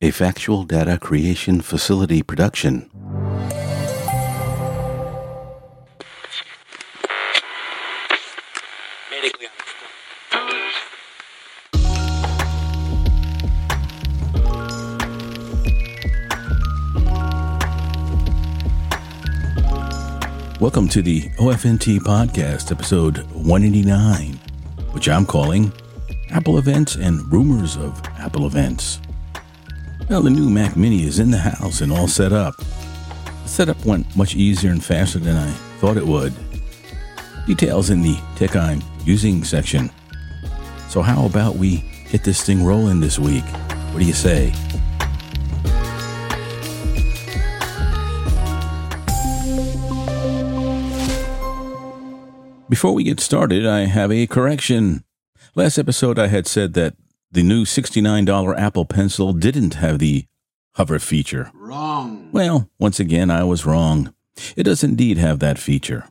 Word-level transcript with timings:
a 0.00 0.12
factual 0.12 0.62
data 0.62 0.96
creation 0.96 1.60
facility 1.60 2.22
production. 2.22 2.88
Welcome 20.60 20.88
to 20.90 21.02
the 21.02 21.22
OFNT 21.38 21.98
Podcast, 21.98 22.70
episode 22.70 23.18
189, 23.32 24.34
which 24.92 25.08
I'm 25.08 25.26
calling 25.26 25.72
Apple 26.30 26.58
Events 26.58 26.94
and 26.94 27.20
Rumors 27.32 27.76
of 27.76 28.00
Apple 28.18 28.46
Events. 28.46 29.00
Well, 30.08 30.22
the 30.22 30.30
new 30.30 30.48
Mac 30.48 30.74
Mini 30.74 31.04
is 31.04 31.18
in 31.18 31.30
the 31.30 31.36
house 31.36 31.82
and 31.82 31.92
all 31.92 32.08
set 32.08 32.32
up. 32.32 32.56
The 32.56 33.48
setup 33.48 33.84
went 33.84 34.16
much 34.16 34.34
easier 34.34 34.70
and 34.70 34.82
faster 34.82 35.18
than 35.18 35.36
I 35.36 35.50
thought 35.80 35.98
it 35.98 36.06
would. 36.06 36.32
Details 37.46 37.90
in 37.90 38.00
the 38.00 38.18
tech 38.34 38.56
I'm 38.56 38.82
using 39.04 39.44
section. 39.44 39.90
So, 40.88 41.02
how 41.02 41.26
about 41.26 41.56
we 41.56 41.84
get 42.10 42.24
this 42.24 42.42
thing 42.42 42.64
rolling 42.64 43.00
this 43.00 43.18
week? 43.18 43.44
What 43.92 43.98
do 43.98 44.06
you 44.06 44.14
say? 44.14 44.54
Before 52.70 52.94
we 52.94 53.04
get 53.04 53.20
started, 53.20 53.66
I 53.66 53.80
have 53.80 54.10
a 54.10 54.26
correction. 54.26 55.04
Last 55.54 55.76
episode, 55.76 56.18
I 56.18 56.28
had 56.28 56.46
said 56.46 56.72
that 56.72 56.94
the 57.30 57.42
new 57.42 57.64
$69 57.64 58.58
Apple 58.58 58.84
Pencil 58.84 59.32
didn't 59.32 59.74
have 59.74 59.98
the 59.98 60.24
hover 60.74 60.98
feature. 60.98 61.50
Wrong. 61.54 62.30
Well, 62.32 62.70
once 62.78 62.98
again, 62.98 63.30
I 63.30 63.44
was 63.44 63.66
wrong. 63.66 64.14
It 64.56 64.62
does 64.64 64.82
indeed 64.82 65.18
have 65.18 65.38
that 65.40 65.58
feature. 65.58 66.06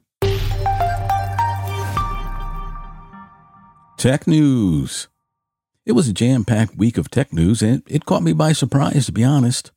Tech 3.97 4.27
news. 4.27 5.07
It 5.85 5.93
was 5.93 6.07
a 6.07 6.13
jam 6.13 6.45
packed 6.45 6.77
week 6.77 6.97
of 6.97 7.09
tech 7.09 7.33
news, 7.33 7.63
and 7.63 7.81
it 7.87 8.05
caught 8.05 8.21
me 8.21 8.33
by 8.33 8.51
surprise, 8.51 9.07
to 9.07 9.11
be 9.11 9.23
honest. 9.23 9.71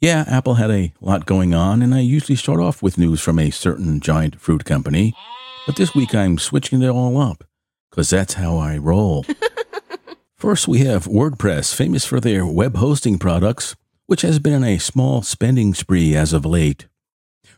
Yeah, 0.00 0.24
Apple 0.26 0.54
had 0.54 0.70
a 0.70 0.92
lot 1.00 1.24
going 1.24 1.54
on, 1.54 1.80
and 1.80 1.94
I 1.94 2.00
usually 2.00 2.36
start 2.36 2.60
off 2.60 2.82
with 2.82 2.98
news 2.98 3.22
from 3.22 3.38
a 3.38 3.50
certain 3.50 4.00
giant 4.00 4.38
fruit 4.40 4.66
company. 4.66 5.14
But 5.66 5.76
this 5.76 5.94
week 5.94 6.14
I'm 6.14 6.36
switching 6.36 6.82
it 6.82 6.88
all 6.88 7.16
up, 7.18 7.44
because 7.90 8.10
that's 8.10 8.34
how 8.34 8.58
I 8.58 8.76
roll. 8.76 9.24
First, 10.44 10.68
we 10.68 10.80
have 10.80 11.06
WordPress, 11.06 11.74
famous 11.74 12.04
for 12.04 12.20
their 12.20 12.44
web 12.44 12.76
hosting 12.76 13.18
products, 13.18 13.74
which 14.04 14.20
has 14.20 14.38
been 14.38 14.52
on 14.52 14.62
a 14.62 14.76
small 14.76 15.22
spending 15.22 15.72
spree 15.72 16.14
as 16.14 16.34
of 16.34 16.44
late. 16.44 16.86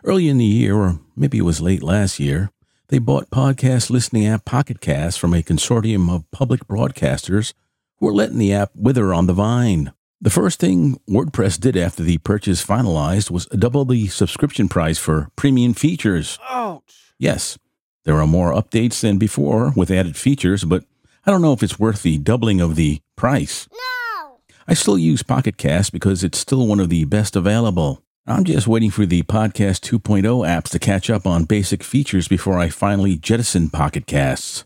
Early 0.04 0.28
in 0.28 0.38
the 0.38 0.44
year, 0.44 0.76
or 0.76 1.00
maybe 1.16 1.38
it 1.38 1.42
was 1.42 1.60
late 1.60 1.82
last 1.82 2.20
year, 2.20 2.52
they 2.86 3.00
bought 3.00 3.28
podcast 3.30 3.90
listening 3.90 4.24
app 4.24 4.44
Pocket 4.44 4.80
Cast 4.80 5.18
from 5.18 5.34
a 5.34 5.42
consortium 5.42 6.08
of 6.08 6.30
public 6.30 6.68
broadcasters 6.68 7.54
who 7.96 8.06
were 8.06 8.14
letting 8.14 8.38
the 8.38 8.54
app 8.54 8.70
wither 8.76 9.12
on 9.12 9.26
the 9.26 9.32
vine. 9.32 9.92
The 10.20 10.30
first 10.30 10.60
thing 10.60 11.00
WordPress 11.10 11.58
did 11.58 11.76
after 11.76 12.04
the 12.04 12.18
purchase 12.18 12.64
finalized 12.64 13.32
was 13.32 13.46
double 13.46 13.84
the 13.84 14.06
subscription 14.06 14.68
price 14.68 14.96
for 14.96 15.32
premium 15.34 15.74
features. 15.74 16.38
Ouch. 16.48 17.14
Yes, 17.18 17.58
there 18.04 18.20
are 18.20 18.28
more 18.28 18.52
updates 18.52 19.00
than 19.00 19.18
before 19.18 19.72
with 19.74 19.90
added 19.90 20.16
features, 20.16 20.62
but 20.62 20.84
I 21.26 21.32
don't 21.32 21.42
know 21.42 21.52
if 21.52 21.62
it's 21.64 21.78
worth 21.78 22.02
the 22.02 22.18
doubling 22.18 22.60
of 22.60 22.76
the 22.76 23.00
price. 23.16 23.68
No! 23.72 24.38
I 24.68 24.74
still 24.74 24.96
use 24.96 25.24
Pocket 25.24 25.56
Cast 25.56 25.92
because 25.92 26.22
it's 26.22 26.38
still 26.38 26.66
one 26.68 26.78
of 26.78 26.88
the 26.88 27.04
best 27.04 27.34
available. 27.34 28.00
I'm 28.28 28.44
just 28.44 28.68
waiting 28.68 28.92
for 28.92 29.06
the 29.06 29.22
Podcast 29.24 29.80
2.0 29.80 30.22
apps 30.22 30.68
to 30.70 30.78
catch 30.78 31.10
up 31.10 31.26
on 31.26 31.44
basic 31.44 31.82
features 31.82 32.28
before 32.28 32.58
I 32.60 32.68
finally 32.68 33.16
jettison 33.16 33.70
Pocket 33.70 34.06
Casts. 34.06 34.64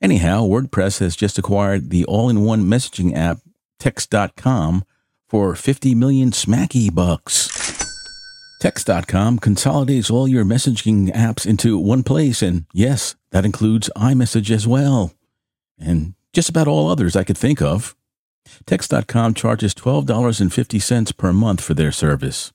Anyhow, 0.00 0.46
WordPress 0.46 1.00
has 1.00 1.16
just 1.16 1.38
acquired 1.38 1.90
the 1.90 2.04
all 2.06 2.30
in 2.30 2.44
one 2.44 2.64
messaging 2.64 3.14
app 3.14 3.38
Text.com 3.78 4.84
for 5.28 5.54
50 5.54 5.94
million 5.94 6.30
smacky 6.30 6.92
bucks. 6.94 7.84
Text.com 8.60 9.38
consolidates 9.38 10.10
all 10.10 10.26
your 10.26 10.44
messaging 10.44 11.12
apps 11.12 11.46
into 11.46 11.78
one 11.78 12.02
place, 12.02 12.42
and 12.42 12.64
yes, 12.72 13.14
that 13.30 13.44
includes 13.44 13.90
iMessage 13.96 14.50
as 14.50 14.66
well, 14.66 15.12
and 15.80 16.14
just 16.32 16.48
about 16.48 16.68
all 16.68 16.88
others 16.88 17.16
I 17.16 17.24
could 17.24 17.38
think 17.38 17.62
of. 17.62 17.96
Text.com 18.66 19.34
charges 19.34 19.74
$12.50 19.74 21.16
per 21.16 21.32
month 21.32 21.60
for 21.60 21.74
their 21.74 21.92
service. 21.92 22.52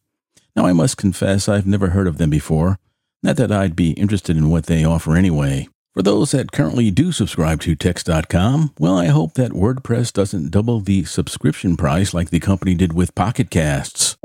Now, 0.55 0.65
I 0.65 0.73
must 0.73 0.97
confess 0.97 1.49
I've 1.49 1.67
never 1.67 1.89
heard 1.89 2.07
of 2.07 2.17
them 2.17 2.29
before, 2.29 2.79
not 3.21 3.37
that 3.37 3.51
I'd 3.51 3.75
be 3.75 3.91
interested 3.91 4.37
in 4.37 4.49
what 4.49 4.67
they 4.67 4.83
offer 4.83 5.15
anyway. 5.15 5.67
For 5.93 6.01
those 6.01 6.31
that 6.31 6.51
currently 6.51 6.89
do 6.89 7.11
subscribe 7.11 7.61
to 7.61 7.75
Text.com, 7.75 8.73
well, 8.79 8.97
I 8.97 9.07
hope 9.07 9.33
that 9.33 9.51
WordPress 9.51 10.11
doesn't 10.11 10.49
double 10.49 10.79
the 10.79 11.03
subscription 11.03 11.77
price 11.77 12.13
like 12.13 12.31
the 12.31 12.39
company 12.39 12.73
did 12.73 12.93
with 12.93 13.13
Pocket 13.13 13.51
Casts. 13.51 14.17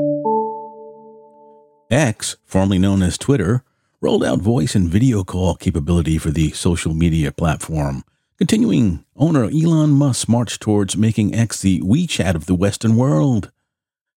X, 1.91 2.37
formerly 2.45 2.79
known 2.79 3.03
as 3.03 3.19
Twitter, 3.19 3.63
rolled 4.01 4.25
out 4.25 4.41
voice 4.41 4.75
and 4.75 4.89
video 4.89 5.25
call 5.25 5.57
capability 5.57 6.17
for 6.17 6.31
the 6.31 6.53
social 6.53 6.95
media 6.95 7.33
platform. 7.33 8.03
Continuing, 8.39 9.05
owner 9.17 9.47
Elon 9.47 9.91
Musk 9.91 10.29
marched 10.29 10.63
towards 10.63 10.97
making 10.97 11.35
X 11.35 11.61
the 11.61 11.81
WeChat 11.81 12.37
of 12.37 12.47
the 12.47 12.55
Western 12.55 12.95
world. 12.95 13.51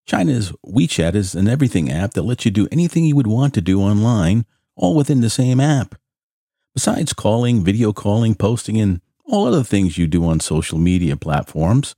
China's 0.06 0.52
WeChat 0.64 1.16
is 1.16 1.34
an 1.34 1.48
everything 1.48 1.90
app 1.90 2.12
that 2.12 2.22
lets 2.22 2.44
you 2.44 2.52
do 2.52 2.68
anything 2.70 3.04
you 3.04 3.16
would 3.16 3.26
want 3.26 3.52
to 3.54 3.60
do 3.60 3.80
online, 3.80 4.46
all 4.76 4.94
within 4.94 5.22
the 5.22 5.28
same 5.28 5.58
app. 5.58 5.96
Besides 6.72 7.12
calling, 7.12 7.64
video 7.64 7.92
calling, 7.92 8.36
posting, 8.36 8.80
and 8.80 9.00
all 9.26 9.48
other 9.48 9.64
things 9.64 9.98
you 9.98 10.06
do 10.06 10.24
on 10.24 10.38
social 10.38 10.78
media 10.78 11.16
platforms, 11.16 11.96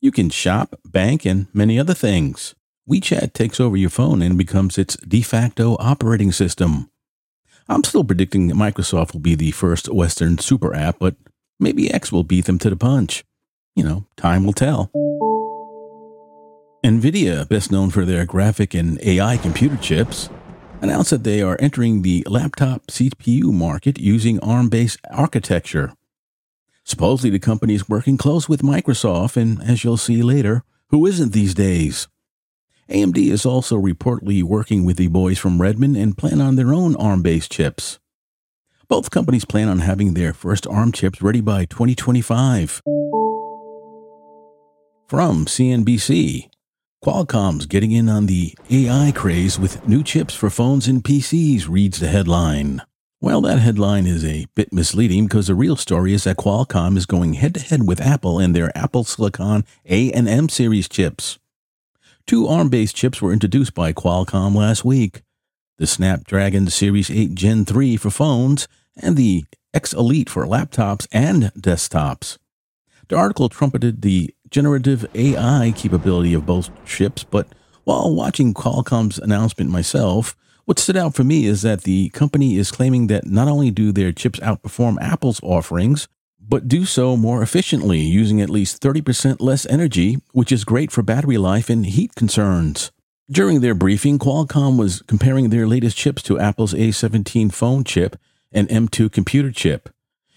you 0.00 0.10
can 0.10 0.28
shop, 0.28 0.74
bank, 0.84 1.24
and 1.24 1.46
many 1.54 1.78
other 1.78 1.94
things. 1.94 2.56
WeChat 2.90 3.32
takes 3.32 3.60
over 3.60 3.76
your 3.76 3.90
phone 3.90 4.22
and 4.22 4.36
becomes 4.36 4.76
its 4.76 4.96
de 4.96 5.22
facto 5.22 5.76
operating 5.78 6.32
system. 6.32 6.90
I'm 7.68 7.84
still 7.84 8.02
predicting 8.02 8.48
that 8.48 8.56
Microsoft 8.56 9.12
will 9.12 9.20
be 9.20 9.36
the 9.36 9.52
first 9.52 9.88
Western 9.88 10.38
super 10.38 10.74
app, 10.74 10.98
but 10.98 11.14
maybe 11.60 11.92
X 11.92 12.10
will 12.10 12.24
beat 12.24 12.46
them 12.46 12.58
to 12.58 12.70
the 12.70 12.76
punch. 12.76 13.24
You 13.76 13.84
know, 13.84 14.06
time 14.16 14.44
will 14.44 14.52
tell. 14.52 14.90
NVIDIA, 16.84 17.46
best 17.48 17.70
known 17.70 17.90
for 17.90 18.04
their 18.04 18.24
graphic 18.24 18.74
and 18.74 18.98
AI 19.02 19.36
computer 19.36 19.76
chips, 19.76 20.30
announced 20.80 21.10
that 21.10 21.24
they 21.24 21.42
are 21.42 21.58
entering 21.60 22.02
the 22.02 22.26
laptop 22.26 22.86
CPU 22.86 23.52
market 23.52 23.98
using 23.98 24.40
ARM 24.40 24.70
based 24.70 24.98
architecture. 25.10 25.92
Supposedly, 26.84 27.30
the 27.30 27.38
company 27.38 27.74
is 27.74 27.88
working 27.88 28.16
close 28.16 28.48
with 28.48 28.62
Microsoft, 28.62 29.36
and 29.36 29.62
as 29.62 29.84
you'll 29.84 29.98
see 29.98 30.22
later, 30.22 30.64
who 30.88 31.06
isn't 31.06 31.32
these 31.32 31.54
days? 31.54 32.08
AMD 32.88 33.18
is 33.30 33.46
also 33.46 33.76
reportedly 33.76 34.42
working 34.42 34.84
with 34.84 34.96
the 34.96 35.06
boys 35.06 35.38
from 35.38 35.62
Redmond 35.62 35.96
and 35.96 36.18
plan 36.18 36.40
on 36.40 36.56
their 36.56 36.72
own 36.72 36.96
ARM 36.96 37.22
based 37.22 37.52
chips. 37.52 38.00
Both 38.90 39.12
companies 39.12 39.44
plan 39.44 39.68
on 39.68 39.78
having 39.78 40.14
their 40.14 40.32
first 40.32 40.66
ARM 40.66 40.90
chips 40.90 41.22
ready 41.22 41.40
by 41.40 41.64
2025. 41.64 42.82
From 45.06 45.46
CNBC, 45.46 46.48
Qualcomm's 47.04 47.66
getting 47.66 47.92
in 47.92 48.08
on 48.08 48.26
the 48.26 48.52
AI 48.68 49.12
craze 49.14 49.60
with 49.60 49.86
new 49.86 50.02
chips 50.02 50.34
for 50.34 50.50
phones 50.50 50.88
and 50.88 51.04
PCs, 51.04 51.68
reads 51.68 52.00
the 52.00 52.08
headline. 52.08 52.82
Well, 53.20 53.40
that 53.42 53.60
headline 53.60 54.08
is 54.08 54.24
a 54.24 54.46
bit 54.56 54.72
misleading 54.72 55.26
because 55.26 55.46
the 55.46 55.54
real 55.54 55.76
story 55.76 56.12
is 56.12 56.24
that 56.24 56.38
Qualcomm 56.38 56.96
is 56.96 57.06
going 57.06 57.34
head 57.34 57.54
to 57.54 57.60
head 57.60 57.86
with 57.86 58.00
Apple 58.00 58.40
and 58.40 58.56
their 58.56 58.76
Apple 58.76 59.04
Silicon 59.04 59.64
A 59.86 60.10
and 60.10 60.28
M 60.28 60.48
series 60.48 60.88
chips. 60.88 61.38
Two 62.26 62.48
ARM-based 62.48 62.96
chips 62.96 63.22
were 63.22 63.32
introduced 63.32 63.72
by 63.72 63.92
Qualcomm 63.92 64.56
last 64.56 64.84
week. 64.84 65.22
The 65.78 65.86
Snapdragon 65.86 66.68
Series 66.68 67.08
8 67.08 67.34
Gen 67.34 67.64
3 67.64 67.96
for 67.96 68.10
phones 68.10 68.66
and 68.96 69.16
the 69.16 69.44
X 69.72 69.92
Elite 69.92 70.28
for 70.28 70.44
laptops 70.46 71.06
and 71.12 71.52
desktops. 71.58 72.38
The 73.08 73.16
article 73.16 73.48
trumpeted 73.48 74.02
the 74.02 74.34
generative 74.50 75.06
AI 75.14 75.72
capability 75.76 76.34
of 76.34 76.46
both 76.46 76.70
chips, 76.84 77.24
but 77.24 77.48
while 77.84 78.14
watching 78.14 78.54
Qualcomm's 78.54 79.18
announcement 79.18 79.70
myself, 79.70 80.36
what 80.64 80.78
stood 80.78 80.96
out 80.96 81.14
for 81.14 81.24
me 81.24 81.46
is 81.46 81.62
that 81.62 81.82
the 81.82 82.10
company 82.10 82.56
is 82.56 82.70
claiming 82.70 83.08
that 83.08 83.26
not 83.26 83.48
only 83.48 83.70
do 83.70 83.90
their 83.90 84.12
chips 84.12 84.38
outperform 84.40 85.00
Apple's 85.00 85.40
offerings, 85.42 86.06
but 86.40 86.68
do 86.68 86.84
so 86.84 87.16
more 87.16 87.42
efficiently, 87.42 88.00
using 88.00 88.40
at 88.40 88.50
least 88.50 88.82
30% 88.82 89.40
less 89.40 89.66
energy, 89.66 90.18
which 90.32 90.52
is 90.52 90.64
great 90.64 90.90
for 90.90 91.02
battery 91.02 91.38
life 91.38 91.70
and 91.70 91.86
heat 91.86 92.14
concerns. 92.14 92.90
During 93.30 93.60
their 93.60 93.74
briefing, 93.74 94.18
Qualcomm 94.18 94.76
was 94.76 95.02
comparing 95.02 95.50
their 95.50 95.66
latest 95.66 95.96
chips 95.96 96.22
to 96.24 96.40
Apple's 96.40 96.74
A17 96.74 97.52
phone 97.52 97.84
chip 97.84 98.16
and 98.52 98.68
M2 98.68 99.12
computer 99.12 99.50
chip. 99.50 99.88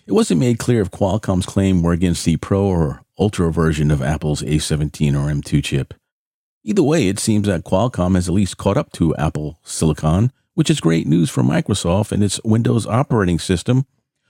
It 0.05 0.11
wasn't 0.11 0.39
made 0.39 0.59
clear 0.59 0.81
if 0.81 0.91
Qualcomm's 0.91 1.45
claim 1.45 1.81
were 1.81 1.93
against 1.93 2.25
the 2.25 2.37
Pro 2.37 2.65
or 2.65 3.03
Ultra 3.17 3.51
version 3.51 3.91
of 3.91 4.01
Apple's 4.01 4.41
A17 4.41 5.13
or 5.13 5.31
M2 5.31 5.63
chip. 5.63 5.93
Either 6.63 6.83
way, 6.83 7.07
it 7.07 7.19
seems 7.19 7.47
that 7.47 7.63
Qualcomm 7.63 8.15
has 8.15 8.27
at 8.27 8.33
least 8.33 8.57
caught 8.57 8.77
up 8.77 8.91
to 8.93 9.15
Apple 9.15 9.59
Silicon, 9.63 10.31
which 10.53 10.69
is 10.69 10.79
great 10.79 11.07
news 11.07 11.29
for 11.29 11.43
Microsoft 11.43 12.11
and 12.11 12.23
its 12.23 12.39
Windows 12.43 12.87
operating 12.87 13.39
system, 13.39 13.85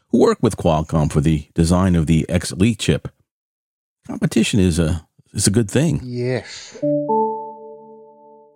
who 0.09 0.19
work 0.19 0.39
with 0.41 0.57
Qualcomm 0.57 1.11
for 1.11 1.21
the 1.21 1.47
design 1.53 1.95
of 1.95 2.07
the 2.07 2.25
X 2.29 2.51
Elite 2.51 2.79
chip. 2.79 3.07
Competition 4.07 4.59
is 4.59 4.79
a 4.79 5.07
is 5.33 5.47
a 5.47 5.51
good 5.51 5.69
thing. 5.69 6.01
Yes. 6.03 6.77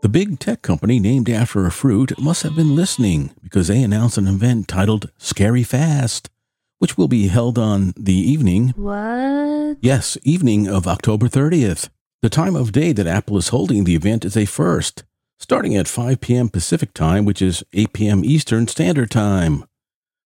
The 0.02 0.10
big 0.10 0.38
tech 0.40 0.62
company 0.62 1.00
named 1.00 1.28
after 1.28 1.66
a 1.66 1.72
fruit 1.72 2.20
must 2.20 2.44
have 2.44 2.56
been 2.56 2.76
listening 2.76 3.32
because 3.42 3.68
they 3.68 3.82
announced 3.82 4.18
an 4.20 4.28
event 4.28 4.68
titled 4.68 5.12
Scary 5.18 5.64
Fast, 5.64 6.30
which 6.78 6.98
will 6.98 7.08
be 7.08 7.30
held 7.30 7.58
on 7.58 7.94
the 7.98 8.14
evening. 8.14 8.70
What? 8.76 9.78
Yes, 9.82 10.16
evening 10.22 10.68
of 10.68 10.88
October 10.88 11.28
30th. 11.28 11.90
The 12.22 12.30
time 12.30 12.56
of 12.56 12.72
day 12.72 12.94
that 12.94 13.08
Apple 13.08 13.38
is 13.38 13.50
holding 13.50 13.84
the 13.84 13.96
event 13.96 14.24
is 14.24 14.38
a 14.38 14.46
first, 14.46 15.04
starting 15.40 15.76
at 15.76 15.88
5 15.88 16.22
p.m. 16.22 16.50
Pacific 16.50 16.94
Time, 16.94 17.26
which 17.26 17.42
is 17.42 17.64
8 17.74 17.92
p.m. 17.94 18.24
Eastern 18.24 18.68
Standard 18.68 19.10
Time. 19.10 19.66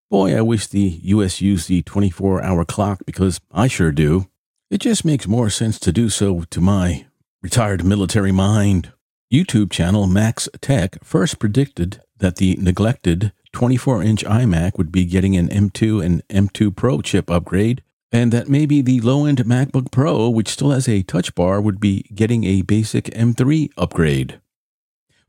Boy, 0.09 0.38
I 0.38 0.41
wish 0.41 0.67
the 0.67 1.00
US 1.03 1.39
used 1.39 1.69
the 1.69 1.81
24 1.81 2.44
hour 2.44 2.65
clock 2.65 3.03
because 3.06 3.39
I 3.51 3.67
sure 3.67 3.94
do. 3.94 4.27
It 4.69 4.79
just 4.79 5.06
makes 5.06 5.27
more 5.27 5.50
sense 5.50 5.79
to 5.79 5.94
do 5.94 6.09
so 6.09 6.44
to 6.50 6.59
my 6.59 7.06
retired 7.41 7.85
military 7.85 8.33
mind. 8.33 8.91
YouTube 9.31 9.72
channel 9.72 10.07
Max 10.07 10.50
Tech 10.60 11.01
first 11.06 11.39
predicted 11.39 12.01
that 12.18 12.36
the 12.36 12.57
neglected 12.60 13.31
24 13.54 14.04
inch 14.04 14.25
iMac 14.25 14.78
would 14.78 14.92
be 14.92 15.06
getting 15.06 15.38
an 15.38 15.48
M2 15.48 16.04
and 16.04 16.28
M2 16.28 16.75
Pro 16.75 17.00
chip 17.00 17.31
upgrade, 17.31 17.81
and 18.12 18.33
that 18.33 18.50
maybe 18.50 18.81
the 18.81 19.00
low 19.00 19.25
end 19.25 19.38
MacBook 19.45 19.89
Pro, 19.89 20.30
which 20.30 20.50
still 20.50 20.72
has 20.72 20.89
a 20.89 21.04
touch 21.04 21.33
bar, 21.33 21.62
would 21.62 21.80
be 21.80 22.04
getting 22.13 22.44
a 22.44 22.62
basic 22.63 23.06
M3 23.06 23.69
upgrade. 23.78 24.42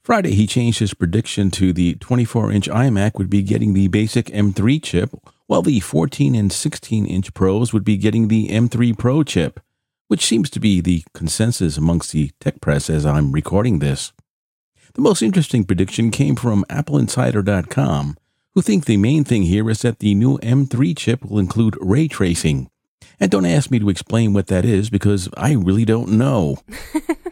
Friday, 0.02 0.32
he 0.32 0.48
changed 0.48 0.80
his 0.80 0.94
prediction 0.94 1.52
to 1.52 1.72
the 1.72 1.94
24 1.94 2.50
inch 2.50 2.68
iMac 2.68 3.18
would 3.18 3.30
be 3.30 3.42
getting 3.42 3.72
the 3.72 3.86
basic 3.86 4.26
M3 4.26 4.82
chip 4.82 5.10
while 5.46 5.62
the 5.62 5.78
14 5.78 6.34
and 6.34 6.52
16 6.52 7.06
inch 7.06 7.32
Pros 7.34 7.72
would 7.72 7.84
be 7.84 7.96
getting 7.96 8.26
the 8.26 8.48
M3 8.48 8.98
Pro 8.98 9.22
chip, 9.22 9.60
which 10.12 10.26
seems 10.26 10.50
to 10.50 10.60
be 10.60 10.82
the 10.82 11.02
consensus 11.14 11.78
amongst 11.78 12.12
the 12.12 12.30
tech 12.38 12.60
press 12.60 12.90
as 12.90 13.06
I'm 13.06 13.32
recording 13.32 13.78
this. 13.78 14.12
The 14.92 15.00
most 15.00 15.22
interesting 15.22 15.64
prediction 15.64 16.10
came 16.10 16.36
from 16.36 16.66
AppleInsider.com, 16.68 18.18
who 18.54 18.60
think 18.60 18.84
the 18.84 18.98
main 18.98 19.24
thing 19.24 19.44
here 19.44 19.70
is 19.70 19.80
that 19.80 20.00
the 20.00 20.14
new 20.14 20.36
M3 20.40 20.94
chip 20.98 21.24
will 21.24 21.38
include 21.38 21.78
ray 21.80 22.08
tracing. 22.08 22.68
And 23.18 23.30
don't 23.30 23.46
ask 23.46 23.70
me 23.70 23.78
to 23.78 23.88
explain 23.88 24.34
what 24.34 24.48
that 24.48 24.66
is 24.66 24.90
because 24.90 25.30
I 25.34 25.54
really 25.54 25.86
don't 25.86 26.10
know. 26.10 26.58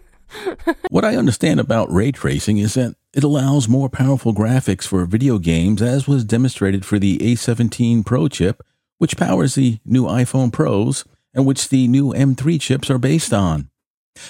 what 0.89 1.05
I 1.05 1.17
understand 1.17 1.61
about 1.61 1.93
ray 1.93 2.13
tracing 2.13 2.57
is 2.57 2.73
that 2.75 2.97
it 3.13 3.23
allows 3.23 3.69
more 3.69 3.91
powerful 3.91 4.33
graphics 4.33 4.87
for 4.87 5.05
video 5.05 5.39
games, 5.39 5.83
as 5.83 6.09
was 6.09 6.25
demonstrated 6.25 6.87
for 6.87 6.99
the 6.99 7.19
A17 7.19 8.07
Pro 8.07 8.29
chip, 8.29 8.63
which 8.97 9.19
powers 9.19 9.55
the 9.55 9.81
new 9.85 10.05
iPhone 10.05 10.51
Pros 10.51 11.05
and 11.35 11.47
which 11.47 11.69
the 11.69 11.89
new 11.89 12.13
M3 12.13 12.61
chips 12.61 12.91
are 12.91 12.99
based 12.99 13.33
on. 13.33 13.71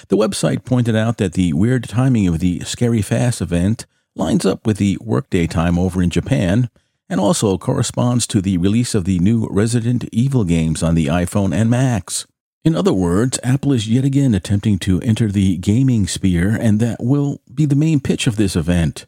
The 0.07 0.17
website 0.17 0.65
pointed 0.65 0.95
out 0.95 1.17
that 1.17 1.33
the 1.33 1.53
weird 1.53 1.87
timing 1.89 2.27
of 2.27 2.39
the 2.39 2.59
Scary 2.61 3.01
Fast 3.01 3.41
event 3.41 3.85
lines 4.15 4.45
up 4.45 4.65
with 4.65 4.77
the 4.77 4.97
workday 5.01 5.47
time 5.47 5.79
over 5.79 6.01
in 6.01 6.09
Japan 6.09 6.69
and 7.09 7.19
also 7.19 7.57
corresponds 7.57 8.25
to 8.27 8.41
the 8.41 8.57
release 8.57 8.95
of 8.95 9.05
the 9.05 9.19
new 9.19 9.47
Resident 9.49 10.05
Evil 10.11 10.43
games 10.43 10.81
on 10.81 10.95
the 10.95 11.07
iPhone 11.07 11.53
and 11.53 11.69
Macs. 11.69 12.25
In 12.63 12.75
other 12.75 12.93
words, 12.93 13.39
Apple 13.43 13.73
is 13.73 13.89
yet 13.89 14.05
again 14.05 14.33
attempting 14.35 14.77
to 14.79 15.01
enter 15.01 15.29
the 15.29 15.57
gaming 15.57 16.07
sphere, 16.07 16.55
and 16.55 16.79
that 16.79 17.03
will 17.03 17.41
be 17.53 17.65
the 17.65 17.75
main 17.75 17.99
pitch 17.99 18.27
of 18.27 18.37
this 18.37 18.55
event. 18.55 19.07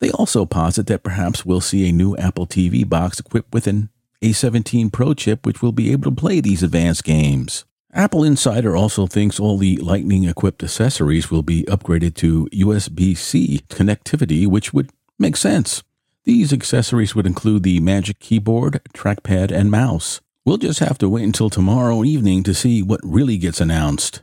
They 0.00 0.10
also 0.10 0.44
posit 0.44 0.88
that 0.88 1.04
perhaps 1.04 1.46
we'll 1.46 1.60
see 1.60 1.88
a 1.88 1.92
new 1.92 2.16
Apple 2.16 2.46
TV 2.46 2.86
box 2.86 3.18
equipped 3.18 3.54
with 3.54 3.66
an 3.66 3.88
A17 4.22 4.92
Pro 4.92 5.14
chip, 5.14 5.44
which 5.44 5.62
will 5.62 5.72
be 5.72 5.92
able 5.92 6.10
to 6.10 6.16
play 6.16 6.40
these 6.40 6.62
advanced 6.62 7.04
games. 7.04 7.64
Apple 7.92 8.24
Insider 8.24 8.76
also 8.76 9.06
thinks 9.06 9.40
all 9.40 9.56
the 9.56 9.76
Lightning 9.78 10.24
equipped 10.24 10.62
accessories 10.62 11.30
will 11.30 11.42
be 11.42 11.64
upgraded 11.64 12.14
to 12.16 12.46
USB 12.52 13.16
C 13.16 13.62
connectivity, 13.68 14.46
which 14.46 14.74
would 14.74 14.90
make 15.18 15.36
sense. 15.36 15.82
These 16.24 16.52
accessories 16.52 17.14
would 17.14 17.26
include 17.26 17.62
the 17.62 17.80
Magic 17.80 18.18
Keyboard, 18.18 18.82
trackpad, 18.92 19.50
and 19.50 19.70
mouse. 19.70 20.20
We'll 20.44 20.58
just 20.58 20.80
have 20.80 20.98
to 20.98 21.08
wait 21.08 21.24
until 21.24 21.48
tomorrow 21.48 22.04
evening 22.04 22.42
to 22.42 22.54
see 22.54 22.82
what 22.82 23.00
really 23.02 23.38
gets 23.38 23.60
announced. 23.60 24.22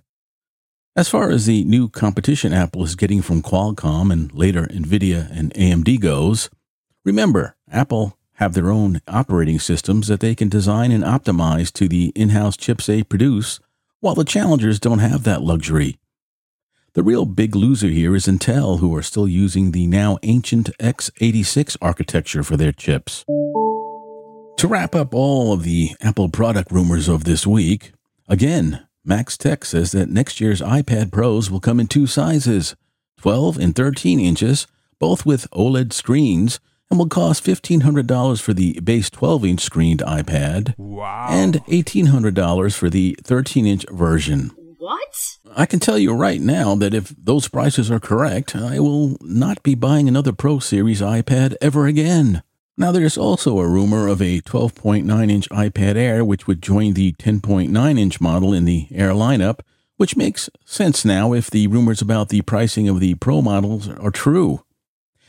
As 0.95 1.09
far 1.09 1.31
as 1.31 1.47
the 1.47 1.63
new 1.63 1.89
competition 1.89 2.53
Apple 2.53 2.83
is 2.83 2.95
getting 2.95 3.23
from 3.23 3.41
Qualcomm 3.41 4.13
and 4.13 4.31
later 4.31 4.67
Nvidia 4.67 5.31
and 5.35 5.51
AMD 5.55 5.99
goes, 5.99 6.51
remember, 7.03 7.55
Apple 7.71 8.17
have 8.35 8.53
their 8.53 8.69
own 8.69 9.01
operating 9.07 9.59
systems 9.59 10.07
that 10.07 10.19
they 10.19 10.35
can 10.35 10.49
design 10.49 10.91
and 10.91 11.03
optimize 11.03 11.71
to 11.73 11.87
the 11.87 12.11
in-house 12.15 12.57
chips 12.57 12.87
they 12.87 13.03
produce, 13.03 13.59
while 13.99 14.15
the 14.15 14.23
challengers 14.23 14.79
don't 14.79 14.99
have 14.99 15.23
that 15.23 15.41
luxury. 15.41 15.97
The 16.93 17.03
real 17.03 17.25
big 17.25 17.55
loser 17.55 17.87
here 17.87 18.15
is 18.15 18.27
Intel, 18.27 18.79
who 18.79 18.95
are 18.95 19.01
still 19.01 19.27
using 19.27 19.71
the 19.71 19.87
now 19.87 20.19
ancient 20.21 20.69
x86 20.77 21.75
architecture 21.81 22.43
for 22.43 22.55
their 22.55 22.71
chips. 22.71 23.23
To 24.57 24.67
wrap 24.67 24.93
up 24.93 25.13
all 25.15 25.51
of 25.51 25.63
the 25.63 25.91
Apple 26.01 26.29
product 26.29 26.71
rumors 26.71 27.09
of 27.09 27.23
this 27.23 27.47
week, 27.47 27.93
again, 28.27 28.87
Max 29.03 29.37
Tech 29.37 29.65
says 29.65 29.91
that 29.91 30.09
next 30.09 30.39
year's 30.39 30.61
iPad 30.61 31.11
Pros 31.11 31.49
will 31.49 31.59
come 31.59 31.79
in 31.79 31.87
two 31.87 32.07
sizes 32.07 32.75
12 33.17 33.57
and 33.57 33.75
13 33.75 34.19
inches, 34.19 34.67
both 34.99 35.25
with 35.25 35.49
OLED 35.51 35.91
screens, 35.93 36.59
and 36.89 36.99
will 36.99 37.07
cost 37.07 37.45
$1,500 37.45 38.41
for 38.41 38.53
the 38.53 38.79
base 38.81 39.09
12 39.09 39.45
inch 39.45 39.61
screened 39.61 39.99
iPad 40.01 40.73
Wow. 40.77 41.27
and 41.29 41.55
$1,800 41.65 42.75
for 42.75 42.89
the 42.89 43.17
13 43.23 43.65
inch 43.65 43.85
version. 43.89 44.51
What? 44.77 45.37
I 45.55 45.65
can 45.65 45.79
tell 45.79 45.97
you 45.97 46.13
right 46.13 46.41
now 46.41 46.75
that 46.75 46.93
if 46.93 47.13
those 47.17 47.47
prices 47.47 47.89
are 47.89 47.99
correct, 47.99 48.55
I 48.55 48.79
will 48.79 49.17
not 49.21 49.63
be 49.63 49.75
buying 49.75 50.07
another 50.07 50.33
Pro 50.33 50.59
Series 50.59 51.01
iPad 51.01 51.55
ever 51.61 51.85
again. 51.87 52.43
Now, 52.75 52.91
there's 52.91 53.17
also 53.19 53.59
a 53.59 53.67
rumor 53.67 54.07
of 54.07 54.19
a 54.21 54.41
12.9 54.41 55.31
inch 55.31 55.47
iPad 55.49 55.95
Air, 55.95 56.25
which 56.25 56.47
would 56.47 56.61
join 56.61 56.93
the 56.93 57.13
10.9 57.13 57.99
inch 57.99 58.19
model 58.19 58.51
in 58.51 58.65
the 58.65 58.87
Air 58.91 59.11
lineup, 59.11 59.59
which 59.97 60.17
makes 60.17 60.49
sense 60.65 61.05
now 61.05 61.33
if 61.33 61.51
the 61.51 61.67
rumors 61.67 62.01
about 62.01 62.29
the 62.29 62.41
pricing 62.41 62.89
of 62.89 62.99
the 62.99 63.13
Pro 63.15 63.41
models 63.43 63.87
are 63.87 64.09
true. 64.09 64.63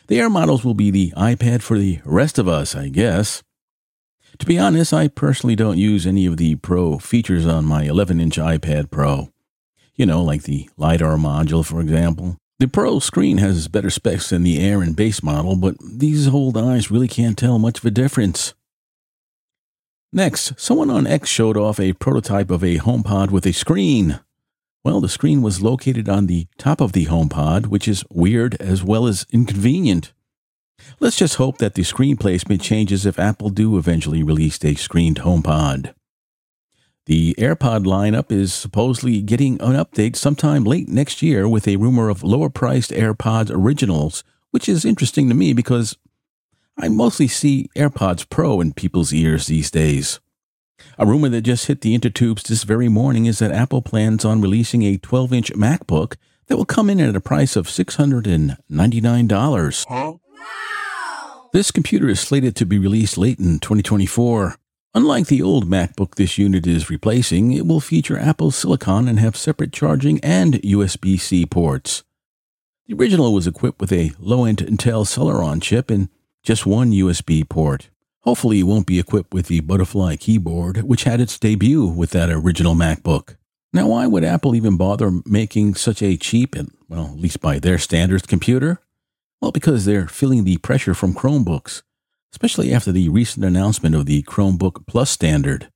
The 0.06 0.20
Air 0.20 0.28
models 0.28 0.64
will 0.64 0.75
be 0.75 0.90
the 0.90 1.12
iPad 1.16 1.62
for 1.62 1.78
the 1.78 2.00
rest 2.04 2.38
of 2.38 2.46
us, 2.46 2.75
I 2.75 2.88
guess. 2.88 3.42
To 4.38 4.46
be 4.46 4.58
honest, 4.58 4.92
I 4.92 5.08
personally 5.08 5.56
don't 5.56 5.78
use 5.78 6.06
any 6.06 6.26
of 6.26 6.37
the 6.37 6.56
Pro 6.56 6.99
features 6.99 7.46
on 7.46 7.64
my 7.64 7.84
11 7.84 8.20
inch 8.20 8.37
iPad 8.37 8.90
Pro. 8.90 9.30
You 9.94 10.06
know, 10.06 10.23
like 10.23 10.42
the 10.42 10.68
LiDAR 10.76 11.16
module, 11.16 11.64
for 11.64 11.80
example. 11.80 12.37
The 12.58 12.68
Pro 12.68 12.99
screen 12.99 13.38
has 13.38 13.68
better 13.68 13.90
specs 13.90 14.30
than 14.30 14.42
the 14.42 14.61
Air 14.61 14.82
and 14.82 14.94
base 14.94 15.23
model, 15.23 15.56
but 15.56 15.76
these 15.80 16.28
old 16.28 16.58
eyes 16.58 16.90
really 16.90 17.08
can't 17.08 17.38
tell 17.38 17.58
much 17.58 17.78
of 17.78 17.84
a 17.84 17.90
difference. 17.90 18.54
Next, 20.12 20.58
someone 20.61 20.90
on 20.90 21.06
X 21.06 21.28
showed 21.28 21.56
off 21.56 21.80
a 21.80 21.94
prototype 21.94 22.50
of 22.50 22.62
a 22.62 22.78
HomePod 22.78 23.30
with 23.30 23.46
a 23.46 23.52
screen. 23.52 24.20
Well, 24.85 25.00
the 25.00 25.09
screen 25.09 25.41
was 25.41 25.62
located 25.62 26.11
on 26.11 26.26
the 26.26 26.47
top 26.59 26.83
of 26.83 26.93
the 26.93 27.07
HomePod, 27.07 27.67
which 27.67 27.88
is 27.88 28.05
weird 28.11 28.55
as 28.61 28.85
well 28.85 29.07
as 29.07 29.25
inconvenient. 29.33 30.12
Let's 31.00 31.17
just 31.17 31.37
hope 31.37 31.57
that 31.59 31.75
the 31.75 31.85
screen 31.85 32.19
placement 32.19 32.61
changes 32.61 33.07
if 33.07 33.19
Apple 33.19 33.49
do 33.49 33.79
eventually 33.79 34.23
release 34.23 34.62
a 34.62 34.75
screened 34.75 35.21
HomePod. 35.21 35.95
The 37.07 37.35
AirPod 37.38 37.85
lineup 37.85 38.31
is 38.31 38.53
supposedly 38.53 39.23
getting 39.23 39.55
an 39.62 39.73
update 39.73 40.17
sometime 40.17 40.64
late 40.64 40.88
next 40.88 41.23
year 41.23 41.49
with 41.49 41.67
a 41.67 41.76
rumor 41.76 42.11
of 42.11 42.23
lower 42.23 42.50
priced 42.50 42.91
AirPods 42.91 43.50
originals, 43.50 44.23
which 44.50 44.69
is 44.69 44.85
interesting 44.85 45.29
to 45.31 45.35
me 45.35 45.55
because 45.55 45.97
I 46.79 46.88
mostly 46.88 47.29
see 47.29 47.69
AirPods 47.76 48.29
Pro 48.29 48.61
in 48.61 48.75
people's 48.75 49.12
ears 49.12 49.47
these 49.47 49.71
days. 49.71 50.21
A 50.99 51.07
rumor 51.07 51.28
that 51.31 51.43
just 51.43 51.66
hit 51.66 51.81
the 51.81 51.99
intertubes 51.99 52.43
this 52.43 52.64
very 52.64 52.88
morning 52.88 53.26
is 53.26 53.38
that 53.38 53.52
Apple 53.52 53.83
plans 53.83 54.25
on 54.25 54.40
releasing 54.40 54.83
a 54.83 54.99
12 54.99 55.33
inch 55.33 55.52
MacBook 55.52 56.16
that 56.47 56.57
will 56.57 56.64
come 56.64 56.90
in 56.90 57.00
at 57.00 57.16
a 57.16 57.21
price 57.21 57.57
of 57.57 57.66
$699. 57.66 59.87
Huh? 59.88 60.14
This 61.52 61.71
computer 61.71 62.09
is 62.09 62.21
slated 62.21 62.57
to 62.57 62.66
be 62.66 62.78
released 62.78 63.16
late 63.16 63.38
in 63.38 63.61
2024. 63.61 64.57
Unlike 64.97 65.26
the 65.26 65.43
old 65.43 65.69
MacBook 65.69 66.14
this 66.14 66.38
unit 66.38 66.66
is 66.66 66.90
replacing, 66.90 67.52
it 67.52 67.66
will 67.66 67.81
feature 67.81 68.19
Apple 68.19 68.50
Silicon 68.50 69.09
and 69.09 69.19
have 69.19 69.37
separate 69.37 69.73
charging 69.73 70.21
and 70.21 70.54
USB 70.62 71.19
C 71.19 71.47
ports. 71.47 72.04
The 72.87 72.95
original 72.95 73.33
was 73.33 73.47
equipped 73.47 73.81
with 73.81 73.93
a 73.93 74.12
low 74.19 74.45
end 74.45 74.59
Intel 74.59 75.07
Celeron 75.07 75.62
chip 75.62 75.90
and 75.90 76.09
just 76.43 76.66
one 76.66 76.93
USB 76.93 77.49
port. 77.49 77.88
Hopefully, 78.25 78.61
it 78.61 78.64
won't 78.64 78.87
be 78.87 78.99
equipped 78.99 79.35
with 79.35 79.49
the 79.49 79.61
Butterfly 79.61 80.16
keyboard, 80.16 80.83
which 80.83 81.04
had 81.04 81.21
its 81.21 81.38
debut 81.38 81.87
with 81.87 82.11
that 82.11 82.31
original 82.31 82.75
MacBook. 82.75 83.37
Now, 83.71 83.88
why 83.88 84.07
would 84.07 84.25
Apple 84.25 84.54
even 84.54 84.78
bother 84.78 85.11
making 85.26 85.75
such 85.75 86.00
a 86.02 86.16
cheap 86.16 86.54
and 86.54 86.71
Well, 86.88 87.07
at 87.07 87.19
least 87.19 87.40
by 87.40 87.59
their 87.59 87.76
standards 87.76 88.25
computer? 88.25 88.81
Well, 89.43 89.52
because 89.52 89.85
they're 89.85 90.09
feeling 90.09 90.45
the 90.45 90.57
pressure 90.59 90.95
from 90.95 91.12
Chromebooks, 91.12 91.83
especially 92.33 92.73
after 92.73 92.93
the 92.93 93.11
recent 93.11 93.45
announcement 93.45 93.95
of 93.95 94.07
the 94.07 94.23
Chromebook 94.23 94.87
Plus 94.87 95.11
standard. 95.11 95.69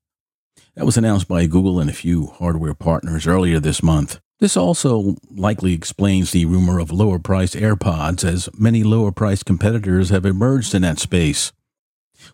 That 0.74 0.86
was 0.86 0.96
announced 0.96 1.28
by 1.28 1.46
Google 1.46 1.80
and 1.80 1.90
a 1.90 1.92
few 1.92 2.28
hardware 2.28 2.72
partners 2.72 3.26
earlier 3.26 3.60
this 3.60 3.82
month. 3.82 4.20
This 4.40 4.56
also 4.56 5.16
likely 5.28 5.74
explains 5.74 6.30
the 6.30 6.46
rumor 6.46 6.78
of 6.78 6.92
lower 6.92 7.18
priced 7.18 7.54
AirPods, 7.54 8.24
as 8.24 8.48
many 8.56 8.84
lower 8.84 9.12
priced 9.12 9.44
competitors 9.44 10.10
have 10.10 10.24
emerged 10.24 10.74
in 10.74 10.82
that 10.82 11.00
space. 11.00 11.52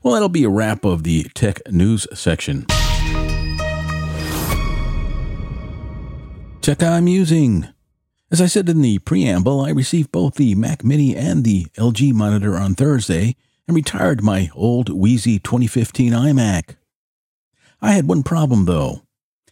Well, 0.02 0.14
that'll 0.14 0.28
be 0.28 0.44
a 0.44 0.48
wrap 0.48 0.84
of 0.84 1.02
the 1.02 1.24
tech 1.34 1.60
news 1.70 2.06
section. 2.12 2.66
Tech 6.60 6.82
I'm 6.82 7.08
using. 7.08 7.68
As 8.30 8.40
I 8.40 8.46
said 8.46 8.68
in 8.68 8.80
the 8.80 8.98
preamble, 9.00 9.60
I 9.60 9.70
received 9.70 10.10
both 10.10 10.34
the 10.34 10.54
Mac 10.54 10.82
Mini 10.82 11.14
and 11.14 11.44
the 11.44 11.66
LG 11.76 12.14
monitor 12.14 12.56
on 12.56 12.74
Thursday 12.74 13.36
and 13.68 13.76
retired 13.76 14.22
my 14.22 14.50
old 14.54 14.88
Wheezy 14.88 15.38
2015 15.38 16.12
iMac. 16.12 16.76
I 17.80 17.92
had 17.92 18.08
one 18.08 18.22
problem 18.22 18.64
though. 18.64 19.02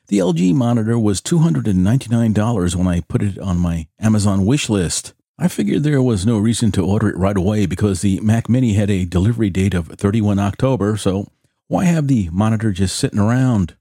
The 0.08 0.18
LG 0.18 0.54
monitor 0.54 0.98
was 0.98 1.20
$299 1.20 2.74
when 2.74 2.86
I 2.86 3.00
put 3.00 3.22
it 3.22 3.38
on 3.38 3.58
my 3.58 3.88
Amazon 4.00 4.44
wish 4.44 4.68
list. 4.68 5.14
I 5.42 5.49
figured 5.49 5.82
there 5.82 6.00
was 6.00 6.25
no 6.25 6.38
reason 6.38 6.70
to 6.70 6.87
order 6.87 7.08
it 7.08 7.16
right 7.16 7.37
away 7.37 7.66
because 7.66 8.00
the 8.00 8.20
Mac 8.20 8.49
Mini 8.49 8.75
had 8.75 8.88
a 8.90 9.04
delivery 9.04 9.50
date 9.50 9.75
of 9.75 9.88
31 9.88 10.38
October, 10.38 10.96
so 10.96 11.26
why 11.66 11.84
have 11.84 12.06
the 12.06 12.28
monitor 12.30 12.70
just 12.70 12.94
sitting 12.94 13.18
around? 13.18 13.75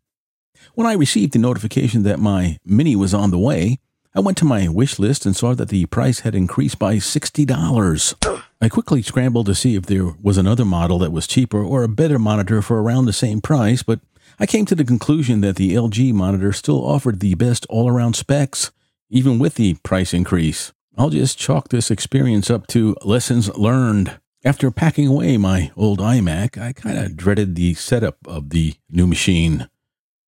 When 0.73 0.87
I 0.87 0.93
received 0.93 1.33
the 1.33 1.37
notification 1.37 2.01
that 2.01 2.17
my 2.17 2.57
Mini 2.65 2.95
was 2.95 3.13
on 3.13 3.29
the 3.29 3.37
way, 3.37 3.77
I 4.15 4.21
went 4.21 4.39
to 4.39 4.45
my 4.45 4.69
wish 4.69 4.97
list 4.97 5.23
and 5.23 5.35
saw 5.35 5.53
that 5.53 5.69
the 5.69 5.85
price 5.85 6.21
had 6.21 6.33
increased 6.33 6.79
by 6.79 6.95
$60. 6.95 8.41
I 8.59 8.67
quickly 8.67 9.03
scrambled 9.03 9.45
to 9.45 9.53
see 9.53 9.75
if 9.75 9.85
there 9.85 10.15
was 10.19 10.39
another 10.39 10.65
model 10.65 10.97
that 10.97 11.11
was 11.11 11.27
cheaper 11.27 11.61
or 11.63 11.83
a 11.83 11.87
better 11.87 12.17
monitor 12.17 12.63
for 12.63 12.81
around 12.81 13.05
the 13.05 13.13
same 13.13 13.39
price, 13.39 13.83
but 13.83 13.99
I 14.39 14.47
came 14.47 14.65
to 14.65 14.73
the 14.73 14.83
conclusion 14.83 15.41
that 15.41 15.57
the 15.57 15.75
LG 15.75 16.11
monitor 16.11 16.53
still 16.53 16.83
offered 16.83 17.19
the 17.19 17.35
best 17.35 17.67
all 17.69 17.87
around 17.87 18.15
specs, 18.15 18.71
even 19.11 19.37
with 19.37 19.53
the 19.53 19.75
price 19.83 20.11
increase. 20.11 20.73
I'll 21.01 21.09
just 21.09 21.39
chalk 21.39 21.69
this 21.69 21.89
experience 21.89 22.51
up 22.51 22.67
to 22.67 22.95
lessons 23.01 23.49
learned. 23.57 24.19
After 24.45 24.69
packing 24.69 25.07
away 25.07 25.35
my 25.35 25.71
old 25.75 25.97
iMac, 25.97 26.61
I 26.61 26.73
kind 26.73 26.95
of 26.95 27.17
dreaded 27.17 27.55
the 27.55 27.73
setup 27.73 28.17
of 28.27 28.51
the 28.51 28.75
new 28.87 29.07
machine. 29.07 29.67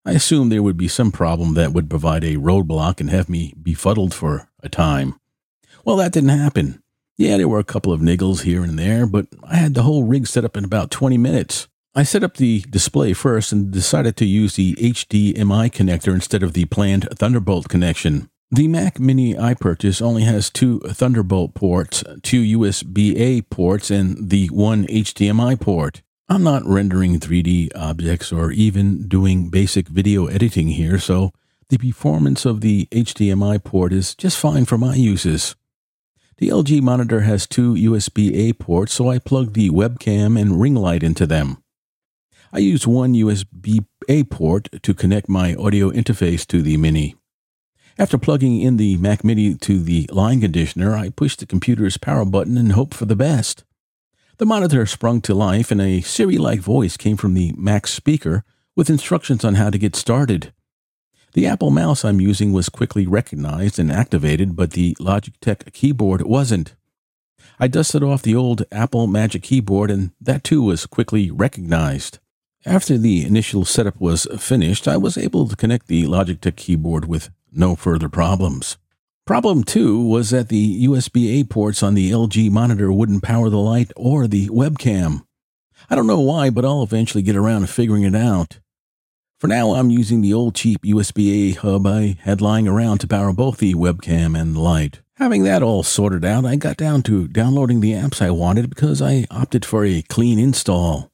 I 0.04 0.14
assumed 0.14 0.52
there 0.52 0.64
would 0.64 0.76
be 0.76 0.88
some 0.88 1.12
problem 1.12 1.54
that 1.54 1.74
would 1.74 1.92
provide 1.92 2.24
a 2.24 2.38
roadblock 2.38 3.00
and 3.00 3.12
have 3.12 3.30
me 3.30 3.54
befuddled 3.62 4.16
for 4.16 4.50
a 4.64 4.68
time. 4.68 5.20
Well, 5.86 5.98
that 5.98 6.12
didn't 6.12 6.30
happen. 6.30 6.82
Yeah, 7.18 7.38
there 7.38 7.48
were 7.48 7.60
a 7.60 7.64
couple 7.64 7.94
of 7.94 8.02
niggles 8.02 8.42
here 8.42 8.64
and 8.64 8.80
there, 8.80 9.06
but 9.06 9.28
I 9.44 9.58
had 9.58 9.76
the 9.76 9.84
whole 9.84 10.06
rig 10.06 10.26
set 10.26 10.44
up 10.44 10.58
in 10.58 10.66
about 10.66 10.90
20 10.90 11.20
minutes. 11.20 11.68
I 11.94 12.02
set 12.02 12.24
up 12.24 12.38
the 12.38 12.62
display 12.62 13.14
first 13.14 13.52
and 13.52 13.70
decided 13.70 14.18
to 14.18 14.26
use 14.26 14.56
the 14.56 14.74
HDMI 14.78 15.72
connector 15.72 16.16
instead 16.16 16.42
of 16.42 16.54
the 16.54 16.66
planned 16.66 17.08
Thunderbolt 17.12 17.70
connection. 17.70 18.32
The 18.54 18.68
Mac 18.68 19.00
Mini 19.00 19.36
I 19.36 19.56
purchased 19.56 20.00
only 20.00 20.22
has 20.26 20.52
two 20.52 20.80
Thunderbolt 20.82 21.56
ports, 21.56 22.04
two 22.22 22.60
USB 22.60 23.18
A 23.18 23.42
ports, 23.42 23.90
and 23.90 24.30
the 24.30 24.46
one 24.50 24.86
HDMI 24.86 25.60
port. 25.60 26.04
I'm 26.30 26.44
not 26.44 26.64
rendering 26.64 27.20
3D 27.20 27.72
objects 27.76 28.32
or 28.32 28.52
even 28.52 29.08
doing 29.08 29.50
basic 29.50 29.88
video 29.88 30.28
editing 30.28 30.68
here, 30.68 31.00
so 31.00 31.32
the 31.70 31.80
performance 31.80 32.46
of 32.46 32.62
the 32.62 32.86
HDMI 32.92 33.64
port 33.64 33.92
is 33.92 34.14
just 34.14 34.38
fine 34.38 34.66
for 34.66 34.78
my 34.78 34.94
uses. 34.94 35.56
The 36.38 36.50
LG 36.50 36.80
monitor 36.84 37.22
has 37.22 37.48
two 37.48 37.74
USB 37.74 38.36
A 38.36 38.54
ports, 38.54 38.94
so 38.94 39.10
I 39.10 39.18
plug 39.18 39.54
the 39.54 39.72
webcam 39.72 40.40
and 40.40 40.62
ring 40.62 40.76
light 40.76 41.02
into 41.02 41.26
them. 41.26 41.58
I 42.52 42.60
use 42.60 42.86
one 42.86 43.16
USB 43.16 43.84
A 44.08 44.26
port 44.26 44.70
to 44.84 44.94
connect 44.94 45.28
my 45.28 45.56
audio 45.56 45.90
interface 45.90 46.46
to 46.50 46.62
the 46.62 46.78
Mini. 46.78 47.16
After 48.00 48.18
plugging 48.18 48.60
in 48.60 48.78
the 48.78 48.98
Mac 48.98 49.24
Mini 49.24 49.54
to 49.56 49.80
the 49.82 50.10
line 50.12 50.42
conditioner, 50.42 50.96
I 50.96 51.10
pushed 51.10 51.40
the 51.40 51.46
computer's 51.46 51.98
power 51.98 52.26
button 52.26 52.58
and 52.58 52.72
hoped 52.72 52.96
for 52.96 53.06
the 53.06 53.16
best. 53.16 53.64
The 54.38 54.48
monitor 54.48 54.88
sprung 54.88 55.22
to 55.22 55.36
life 55.36 55.70
and 55.70 55.80
a 55.80 56.02
Siri 56.02 56.40
like 56.40 56.60
voice 56.60 56.98
came 56.98 57.18
from 57.18 57.36
the 57.36 57.54
Mac 57.56 57.86
speaker 57.86 58.44
with 58.76 58.90
instructions 58.90 59.46
on 59.46 59.56
how 59.56 59.70
to 59.70 59.78
get 59.78 59.96
started. 59.96 60.54
The 61.34 61.46
Apple 61.46 61.70
mouse 61.70 62.04
I'm 62.04 62.20
using 62.20 62.52
was 62.52 62.68
quickly 62.68 63.06
recognized 63.06 63.78
and 63.78 63.92
activated, 63.92 64.56
but 64.56 64.72
the 64.72 64.96
Logitech 65.00 65.72
keyboard 65.74 66.24
wasn't. 66.24 66.76
I 67.60 67.68
dusted 67.68 68.04
off 68.04 68.24
the 68.24 68.36
old 68.36 68.64
Apple 68.72 69.06
Magic 69.06 69.44
Keyboard, 69.44 69.92
and 69.92 70.12
that 70.20 70.44
too 70.44 70.64
was 70.64 70.88
quickly 70.88 71.30
recognized. 71.30 72.20
After 72.66 72.98
the 72.98 73.26
initial 73.26 73.66
setup 73.66 74.00
was 74.00 74.26
finished, 74.40 74.88
I 74.88 74.96
was 74.96 75.18
able 75.18 75.50
to 75.50 75.56
connect 75.56 75.88
the 75.88 76.04
Logitech 76.04 76.56
keyboard 76.56 77.06
with 77.06 77.30
no 77.52 77.76
further 77.76 78.08
problems. 78.08 78.78
Problem 79.26 79.66
two 79.66 80.02
was 80.02 80.30
that 80.30 80.48
the 80.48 80.86
USB 80.88 81.40
A 81.40 81.44
ports 81.44 81.84
on 81.84 81.94
the 81.94 82.12
LG 82.12 82.52
monitor 82.52 82.92
wouldn't 82.92 83.24
power 83.24 83.50
the 83.50 83.58
light 83.58 83.92
or 83.98 84.28
the 84.28 84.48
webcam. 84.48 85.26
I 85.90 85.96
don't 85.96 86.08
know 86.08 86.22
why, 86.22 86.50
but 86.50 86.64
I'll 86.64 86.84
eventually 86.84 87.22
get 87.22 87.36
around 87.36 87.62
to 87.62 87.68
figuring 87.68 88.04
it 88.04 88.16
out. 88.16 88.60
For 89.40 89.48
now, 89.48 89.76
I'm 89.76 89.90
using 89.90 90.22
the 90.22 90.34
old 90.34 90.56
cheap 90.56 90.84
USB 90.84 91.52
A 91.52 91.60
hub 91.60 91.86
I 91.86 92.18
had 92.22 92.40
lying 92.40 92.68
around 92.68 93.00
to 93.00 93.08
power 93.08 93.34
both 93.34 93.58
the 93.58 93.74
webcam 93.74 94.40
and 94.40 94.56
the 94.56 94.62
light. 94.62 95.02
Having 95.18 95.44
that 95.44 95.64
all 95.64 95.84
sorted 95.84 96.24
out, 96.24 96.46
I 96.46 96.56
got 96.56 96.78
down 96.78 97.04
to 97.04 97.28
downloading 97.28 97.82
the 97.82 97.92
apps 97.92 98.22
I 98.22 98.32
wanted 98.32 98.70
because 98.70 99.02
I 99.02 99.28
opted 99.30 99.66
for 99.66 99.84
a 99.84 100.02
clean 100.04 100.40
install. 100.40 101.13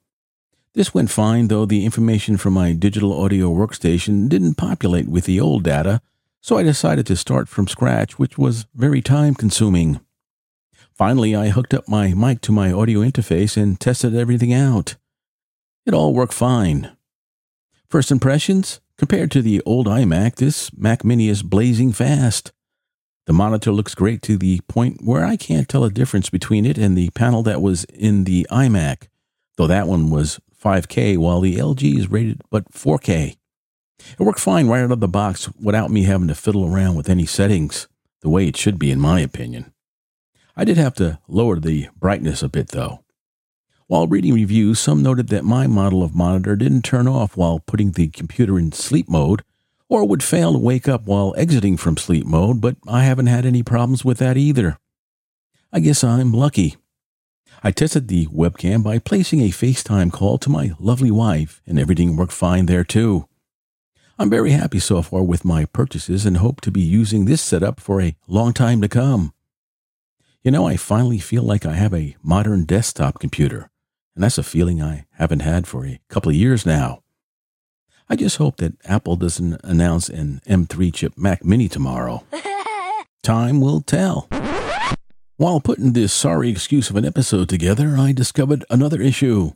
This 0.79 0.93
went 0.93 1.09
fine, 1.09 1.49
though 1.49 1.65
the 1.65 1.83
information 1.83 2.37
from 2.37 2.53
my 2.53 2.71
digital 2.71 3.11
audio 3.11 3.51
workstation 3.51 4.29
didn't 4.29 4.53
populate 4.53 5.09
with 5.09 5.25
the 5.25 5.37
old 5.37 5.61
data 5.61 6.01
so 6.39 6.57
I 6.57 6.63
decided 6.63 7.05
to 7.07 7.17
start 7.17 7.49
from 7.49 7.67
scratch, 7.67 8.17
which 8.17 8.37
was 8.37 8.65
very 8.73 9.01
time 9.01 9.35
consuming. 9.35 9.99
Finally, 10.93 11.35
I 11.35 11.49
hooked 11.49 11.73
up 11.73 11.89
my 11.89 12.13
mic 12.13 12.39
to 12.43 12.53
my 12.53 12.71
audio 12.71 13.01
interface 13.01 13.61
and 13.61 13.77
tested 13.77 14.15
everything 14.15 14.53
out. 14.53 14.95
It 15.85 15.93
all 15.93 16.13
worked 16.13 16.33
fine. 16.33 16.95
First 17.89 18.09
impressions? 18.09 18.79
Compared 18.97 19.31
to 19.31 19.41
the 19.41 19.61
old 19.65 19.85
iMac, 19.85 20.35
this 20.35 20.71
Mac 20.77 21.03
Mini 21.03 21.27
is 21.27 21.43
blazing 21.43 21.91
fast. 21.91 22.53
The 23.25 23.33
monitor 23.33 23.73
looks 23.73 23.95
great 23.95 24.21
to 24.21 24.37
the 24.37 24.61
point 24.69 25.01
where 25.03 25.25
I 25.25 25.35
can't 25.35 25.67
tell 25.67 25.83
a 25.83 25.89
difference 25.89 26.29
between 26.29 26.65
it 26.65 26.77
and 26.77 26.97
the 26.97 27.09
panel 27.09 27.43
that 27.43 27.61
was 27.61 27.83
in 27.83 28.23
the 28.23 28.47
iMac, 28.49 29.09
though 29.57 29.67
that 29.67 29.85
one 29.85 30.09
was 30.09 30.39
5K 30.61 31.17
while 31.17 31.41
the 31.41 31.57
LG 31.57 31.97
is 31.97 32.11
rated 32.11 32.41
but 32.49 32.71
4K. 32.71 33.37
It 34.17 34.23
worked 34.23 34.39
fine 34.39 34.67
right 34.67 34.83
out 34.83 34.91
of 34.91 34.99
the 34.99 35.07
box 35.07 35.49
without 35.61 35.91
me 35.91 36.03
having 36.03 36.27
to 36.29 36.35
fiddle 36.35 36.65
around 36.65 36.95
with 36.95 37.09
any 37.09 37.25
settings, 37.25 37.87
the 38.21 38.29
way 38.29 38.47
it 38.47 38.57
should 38.57 38.79
be, 38.79 38.91
in 38.91 38.99
my 38.99 39.19
opinion. 39.19 39.73
I 40.55 40.65
did 40.65 40.77
have 40.77 40.93
to 40.95 41.19
lower 41.27 41.59
the 41.59 41.89
brightness 41.97 42.41
a 42.41 42.49
bit, 42.49 42.69
though. 42.69 43.03
While 43.87 44.07
reading 44.07 44.33
reviews, 44.33 44.79
some 44.79 45.01
noted 45.01 45.29
that 45.29 45.43
my 45.43 45.67
model 45.67 46.03
of 46.03 46.13
monitor 46.13 46.55
didn't 46.55 46.83
turn 46.83 47.07
off 47.07 47.35
while 47.35 47.59
putting 47.59 47.91
the 47.91 48.09
computer 48.09 48.59
in 48.59 48.71
sleep 48.71 49.09
mode, 49.09 49.41
or 49.89 50.07
would 50.07 50.21
fail 50.21 50.53
to 50.53 50.59
wake 50.59 50.87
up 50.87 51.05
while 51.05 51.33
exiting 51.37 51.75
from 51.75 51.97
sleep 51.97 52.25
mode, 52.25 52.61
but 52.61 52.75
I 52.87 53.03
haven't 53.03 53.27
had 53.27 53.45
any 53.45 53.63
problems 53.63 54.05
with 54.05 54.19
that 54.19 54.37
either. 54.37 54.77
I 55.73 55.79
guess 55.79 56.03
I'm 56.03 56.31
lucky. 56.31 56.77
I 57.61 57.71
tested 57.71 58.07
the 58.07 58.27
webcam 58.27 58.83
by 58.83 58.99
placing 58.99 59.41
a 59.41 59.49
FaceTime 59.49 60.13
call 60.13 60.37
to 60.37 60.49
my 60.49 60.71
lovely 60.79 61.11
wife, 61.11 61.61
and 61.67 61.77
everything 61.77 62.15
worked 62.15 62.31
fine 62.31 62.67
there 62.67 62.85
too. 62.85 63.27
I'm 64.17 64.29
very 64.29 64.51
happy 64.51 64.79
so 64.79 65.01
far 65.01 65.23
with 65.23 65.43
my 65.43 65.65
purchases 65.65 66.25
and 66.25 66.37
hope 66.37 66.61
to 66.61 66.71
be 66.71 66.81
using 66.81 67.25
this 67.25 67.41
setup 67.41 67.79
for 67.79 68.01
a 68.01 68.15
long 68.27 68.53
time 68.53 68.81
to 68.81 68.87
come. 68.87 69.33
You 70.41 70.51
know, 70.51 70.67
I 70.67 70.77
finally 70.77 71.19
feel 71.19 71.43
like 71.43 71.65
I 71.65 71.73
have 71.73 71.93
a 71.93 72.15
modern 72.23 72.63
desktop 72.63 73.19
computer, 73.19 73.69
and 74.15 74.23
that's 74.23 74.37
a 74.37 74.43
feeling 74.43 74.81
I 74.81 75.05
haven't 75.11 75.41
had 75.41 75.67
for 75.67 75.85
a 75.85 75.99
couple 76.07 76.29
of 76.29 76.35
years 76.35 76.65
now. 76.65 77.03
I 78.09 78.15
just 78.15 78.37
hope 78.37 78.57
that 78.57 78.73
Apple 78.85 79.17
doesn't 79.17 79.59
announce 79.65 80.07
an 80.07 80.41
M3 80.47 80.93
chip 80.93 81.17
Mac 81.17 81.43
Mini 81.43 81.67
tomorrow. 81.67 82.23
Time 83.23 83.59
will 83.59 83.81
tell. 83.81 84.29
While 85.39 85.61
putting 85.61 85.93
this 85.93 86.11
sorry 86.11 86.49
excuse 86.49 86.89
of 86.89 86.97
an 86.97 87.05
episode 87.05 87.47
together, 87.47 87.95
I 87.97 88.11
discovered 88.11 88.65
another 88.69 89.01
issue. 89.01 89.53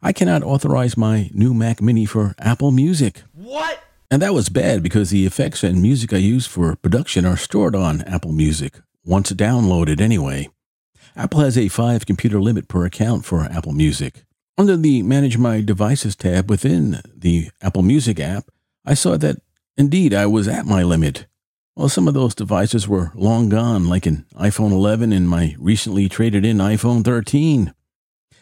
I 0.00 0.12
cannot 0.12 0.44
authorize 0.44 0.96
my 0.96 1.30
new 1.34 1.52
Mac 1.52 1.82
Mini 1.82 2.04
for 2.04 2.36
Apple 2.38 2.70
Music. 2.70 3.24
What? 3.32 3.80
And 4.08 4.22
that 4.22 4.34
was 4.34 4.48
bad 4.48 4.84
because 4.84 5.10
the 5.10 5.26
effects 5.26 5.64
and 5.64 5.82
music 5.82 6.12
I 6.12 6.18
use 6.18 6.46
for 6.46 6.76
production 6.76 7.26
are 7.26 7.36
stored 7.36 7.74
on 7.74 8.02
Apple 8.02 8.30
Music, 8.30 8.78
once 9.04 9.32
downloaded 9.32 10.00
anyway. 10.00 10.48
Apple 11.16 11.40
has 11.40 11.58
a 11.58 11.66
five 11.66 12.06
computer 12.06 12.40
limit 12.40 12.68
per 12.68 12.84
account 12.84 13.24
for 13.24 13.42
Apple 13.42 13.72
Music. 13.72 14.22
Under 14.56 14.76
the 14.76 15.02
Manage 15.02 15.38
My 15.38 15.60
Devices 15.60 16.14
tab 16.14 16.48
within 16.48 17.00
the 17.12 17.50
Apple 17.60 17.82
Music 17.82 18.20
app, 18.20 18.44
I 18.84 18.94
saw 18.94 19.16
that 19.16 19.42
indeed 19.76 20.14
I 20.14 20.26
was 20.26 20.46
at 20.46 20.66
my 20.66 20.84
limit. 20.84 21.26
Well, 21.76 21.90
some 21.90 22.08
of 22.08 22.14
those 22.14 22.34
devices 22.34 22.88
were 22.88 23.12
long 23.14 23.50
gone, 23.50 23.86
like 23.86 24.06
an 24.06 24.24
iPhone 24.34 24.72
11 24.72 25.12
and 25.12 25.28
my 25.28 25.54
recently 25.58 26.08
traded 26.08 26.42
in 26.42 26.56
iPhone 26.56 27.04
13. 27.04 27.74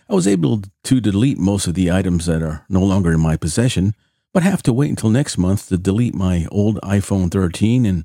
I 0.08 0.14
was 0.14 0.28
able 0.28 0.62
to 0.84 1.00
delete 1.00 1.38
most 1.38 1.66
of 1.66 1.74
the 1.74 1.90
items 1.90 2.26
that 2.26 2.42
are 2.42 2.64
no 2.68 2.80
longer 2.80 3.12
in 3.12 3.18
my 3.18 3.36
possession, 3.36 3.94
but 4.32 4.44
have 4.44 4.62
to 4.62 4.72
wait 4.72 4.90
until 4.90 5.10
next 5.10 5.36
month 5.36 5.68
to 5.68 5.76
delete 5.76 6.14
my 6.14 6.46
old 6.52 6.80
iPhone 6.82 7.28
13 7.28 7.84
and 7.84 8.04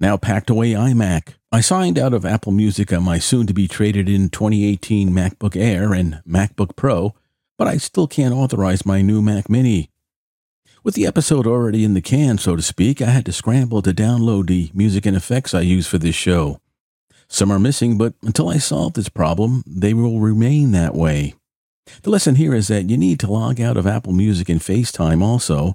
now 0.00 0.16
packed 0.16 0.48
away 0.48 0.70
iMac. 0.70 1.34
I 1.52 1.60
signed 1.60 1.98
out 1.98 2.14
of 2.14 2.24
Apple 2.24 2.52
Music 2.52 2.90
on 2.90 3.02
my 3.02 3.18
soon 3.18 3.46
to 3.48 3.52
be 3.52 3.68
traded 3.68 4.08
in 4.08 4.30
2018 4.30 5.10
MacBook 5.10 5.60
Air 5.60 5.92
and 5.92 6.22
MacBook 6.26 6.74
Pro, 6.74 7.14
but 7.58 7.68
I 7.68 7.76
still 7.76 8.06
can't 8.06 8.32
authorize 8.32 8.86
my 8.86 9.02
new 9.02 9.20
Mac 9.20 9.50
Mini. 9.50 9.89
With 10.82 10.94
the 10.94 11.06
episode 11.06 11.46
already 11.46 11.84
in 11.84 11.92
the 11.92 12.00
can, 12.00 12.38
so 12.38 12.56
to 12.56 12.62
speak, 12.62 13.02
I 13.02 13.10
had 13.10 13.26
to 13.26 13.32
scramble 13.32 13.82
to 13.82 13.92
download 13.92 14.46
the 14.46 14.70
music 14.72 15.04
and 15.04 15.14
effects 15.14 15.52
I 15.52 15.60
use 15.60 15.86
for 15.86 15.98
this 15.98 16.14
show. 16.14 16.58
Some 17.28 17.50
are 17.50 17.58
missing, 17.58 17.98
but 17.98 18.14
until 18.22 18.48
I 18.48 18.56
solve 18.56 18.94
this 18.94 19.10
problem, 19.10 19.62
they 19.66 19.92
will 19.92 20.20
remain 20.20 20.72
that 20.72 20.94
way. 20.94 21.34
The 22.02 22.08
lesson 22.08 22.36
here 22.36 22.54
is 22.54 22.68
that 22.68 22.88
you 22.88 22.96
need 22.96 23.20
to 23.20 23.30
log 23.30 23.60
out 23.60 23.76
of 23.76 23.86
Apple 23.86 24.14
Music 24.14 24.48
and 24.48 24.60
FaceTime 24.60 25.22
also 25.22 25.74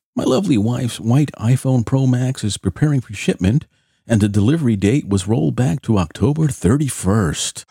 My 0.13 0.25
lovely 0.25 0.57
wife's 0.57 0.99
white 0.99 1.31
iPhone 1.39 1.85
Pro 1.85 2.05
Max 2.05 2.43
is 2.43 2.57
preparing 2.57 2.99
for 2.99 3.13
shipment, 3.13 3.65
and 4.05 4.19
the 4.19 4.27
delivery 4.27 4.75
date 4.75 5.07
was 5.07 5.25
rolled 5.25 5.55
back 5.55 5.81
to 5.83 5.97
October 5.97 6.47
31st. 6.47 7.63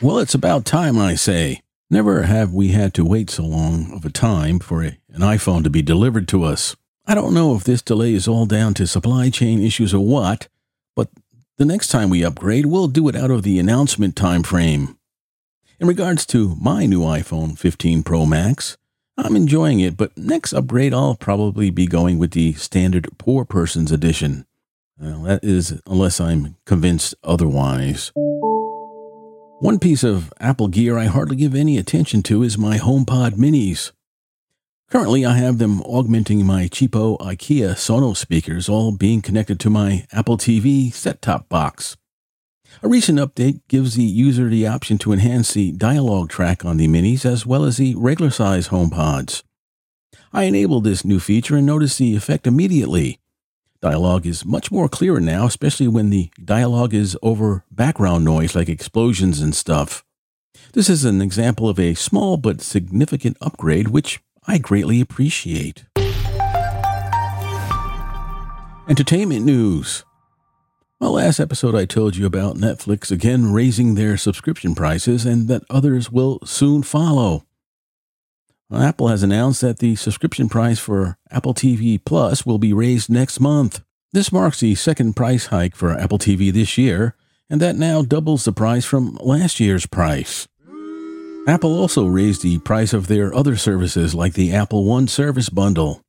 Well, 0.00 0.18
it's 0.18 0.32
about 0.32 0.64
time, 0.64 0.98
I 0.98 1.16
say. 1.16 1.60
Never 1.90 2.22
have 2.22 2.54
we 2.54 2.68
had 2.68 2.94
to 2.94 3.04
wait 3.04 3.28
so 3.28 3.44
long 3.44 3.92
of 3.92 4.06
a 4.06 4.10
time 4.10 4.58
for 4.58 4.82
a, 4.82 4.96
an 5.10 5.20
iPhone 5.20 5.62
to 5.64 5.70
be 5.70 5.82
delivered 5.82 6.26
to 6.28 6.44
us. 6.44 6.76
I 7.04 7.14
don't 7.14 7.34
know 7.34 7.54
if 7.54 7.64
this 7.64 7.82
delay 7.82 8.14
is 8.14 8.26
all 8.26 8.46
down 8.46 8.72
to 8.74 8.86
supply 8.86 9.28
chain 9.28 9.60
issues 9.60 9.92
or 9.92 10.02
what, 10.02 10.48
but 10.96 11.10
the 11.58 11.66
next 11.66 11.88
time 11.88 12.08
we 12.08 12.24
upgrade, 12.24 12.64
we'll 12.64 12.88
do 12.88 13.06
it 13.10 13.16
out 13.16 13.30
of 13.30 13.42
the 13.42 13.58
announcement 13.58 14.16
time 14.16 14.42
frame. 14.42 14.96
In 15.80 15.86
regards 15.86 16.26
to 16.26 16.56
my 16.60 16.84
new 16.84 17.00
iPhone 17.00 17.56
15 17.56 18.02
Pro 18.02 18.26
Max, 18.26 18.76
I'm 19.16 19.34
enjoying 19.34 19.80
it, 19.80 19.96
but 19.96 20.14
next 20.14 20.52
upgrade 20.52 20.92
I'll 20.92 21.14
probably 21.14 21.70
be 21.70 21.86
going 21.86 22.18
with 22.18 22.32
the 22.32 22.52
standard 22.52 23.08
poor 23.16 23.46
person's 23.46 23.90
edition. 23.90 24.44
Well, 24.98 25.22
that 25.22 25.42
is 25.42 25.80
unless 25.86 26.20
I'm 26.20 26.56
convinced 26.66 27.14
otherwise. 27.24 28.12
One 29.60 29.78
piece 29.78 30.04
of 30.04 30.34
Apple 30.38 30.68
gear 30.68 30.98
I 30.98 31.06
hardly 31.06 31.36
give 31.36 31.54
any 31.54 31.78
attention 31.78 32.22
to 32.24 32.42
is 32.42 32.58
my 32.58 32.76
HomePod 32.76 33.36
minis. 33.36 33.92
Currently, 34.90 35.24
I 35.24 35.38
have 35.38 35.56
them 35.56 35.80
augmenting 35.80 36.44
my 36.44 36.64
cheapo 36.64 37.18
IKEA 37.20 37.70
Sonos 37.70 38.18
speakers, 38.18 38.68
all 38.68 38.92
being 38.92 39.22
connected 39.22 39.58
to 39.60 39.70
my 39.70 40.06
Apple 40.12 40.36
TV 40.36 40.92
set 40.92 41.22
top 41.22 41.48
box. 41.48 41.96
A 42.82 42.88
recent 42.88 43.18
update 43.18 43.60
gives 43.68 43.94
the 43.94 44.02
user 44.02 44.48
the 44.48 44.66
option 44.66 44.96
to 44.98 45.12
enhance 45.12 45.52
the 45.52 45.72
dialogue 45.72 46.30
track 46.30 46.64
on 46.64 46.78
the 46.78 46.88
minis 46.88 47.26
as 47.26 47.44
well 47.44 47.64
as 47.64 47.76
the 47.76 47.94
regular 47.96 48.30
size 48.30 48.68
HomePods. 48.68 49.42
I 50.32 50.44
enabled 50.44 50.84
this 50.84 51.04
new 51.04 51.20
feature 51.20 51.56
and 51.56 51.66
noticed 51.66 51.98
the 51.98 52.16
effect 52.16 52.46
immediately. 52.46 53.18
Dialogue 53.82 54.26
is 54.26 54.44
much 54.44 54.70
more 54.70 54.88
clearer 54.88 55.20
now, 55.20 55.46
especially 55.46 55.88
when 55.88 56.10
the 56.10 56.30
dialogue 56.42 56.94
is 56.94 57.18
over 57.22 57.64
background 57.70 58.24
noise 58.24 58.54
like 58.54 58.68
explosions 58.68 59.40
and 59.40 59.54
stuff. 59.54 60.04
This 60.72 60.88
is 60.88 61.04
an 61.04 61.20
example 61.20 61.68
of 61.68 61.78
a 61.78 61.94
small 61.94 62.36
but 62.36 62.60
significant 62.60 63.36
upgrade, 63.40 63.88
which 63.88 64.20
I 64.46 64.58
greatly 64.58 65.00
appreciate. 65.00 65.84
Entertainment 68.88 69.44
news. 69.44 70.04
Well, 71.00 71.12
last 71.12 71.40
episode 71.40 71.74
I 71.74 71.86
told 71.86 72.16
you 72.16 72.26
about 72.26 72.56
Netflix 72.56 73.10
again 73.10 73.54
raising 73.54 73.94
their 73.94 74.18
subscription 74.18 74.74
prices 74.74 75.24
and 75.24 75.48
that 75.48 75.62
others 75.70 76.12
will 76.12 76.40
soon 76.44 76.82
follow. 76.82 77.46
Well, 78.68 78.82
Apple 78.82 79.08
has 79.08 79.22
announced 79.22 79.62
that 79.62 79.78
the 79.78 79.96
subscription 79.96 80.50
price 80.50 80.78
for 80.78 81.16
Apple 81.30 81.54
TV 81.54 81.98
Plus 82.04 82.44
will 82.44 82.58
be 82.58 82.74
raised 82.74 83.08
next 83.08 83.40
month. 83.40 83.80
This 84.12 84.30
marks 84.30 84.60
the 84.60 84.74
second 84.74 85.16
price 85.16 85.46
hike 85.46 85.74
for 85.74 85.98
Apple 85.98 86.18
TV 86.18 86.52
this 86.52 86.76
year, 86.76 87.16
and 87.48 87.62
that 87.62 87.76
now 87.76 88.02
doubles 88.02 88.44
the 88.44 88.52
price 88.52 88.84
from 88.84 89.16
last 89.22 89.58
year's 89.58 89.86
price. 89.86 90.48
Apple 91.48 91.80
also 91.80 92.04
raised 92.04 92.42
the 92.42 92.58
price 92.58 92.92
of 92.92 93.06
their 93.06 93.34
other 93.34 93.56
services 93.56 94.14
like 94.14 94.34
the 94.34 94.52
Apple 94.52 94.84
One 94.84 95.08
service 95.08 95.48
bundle. 95.48 96.02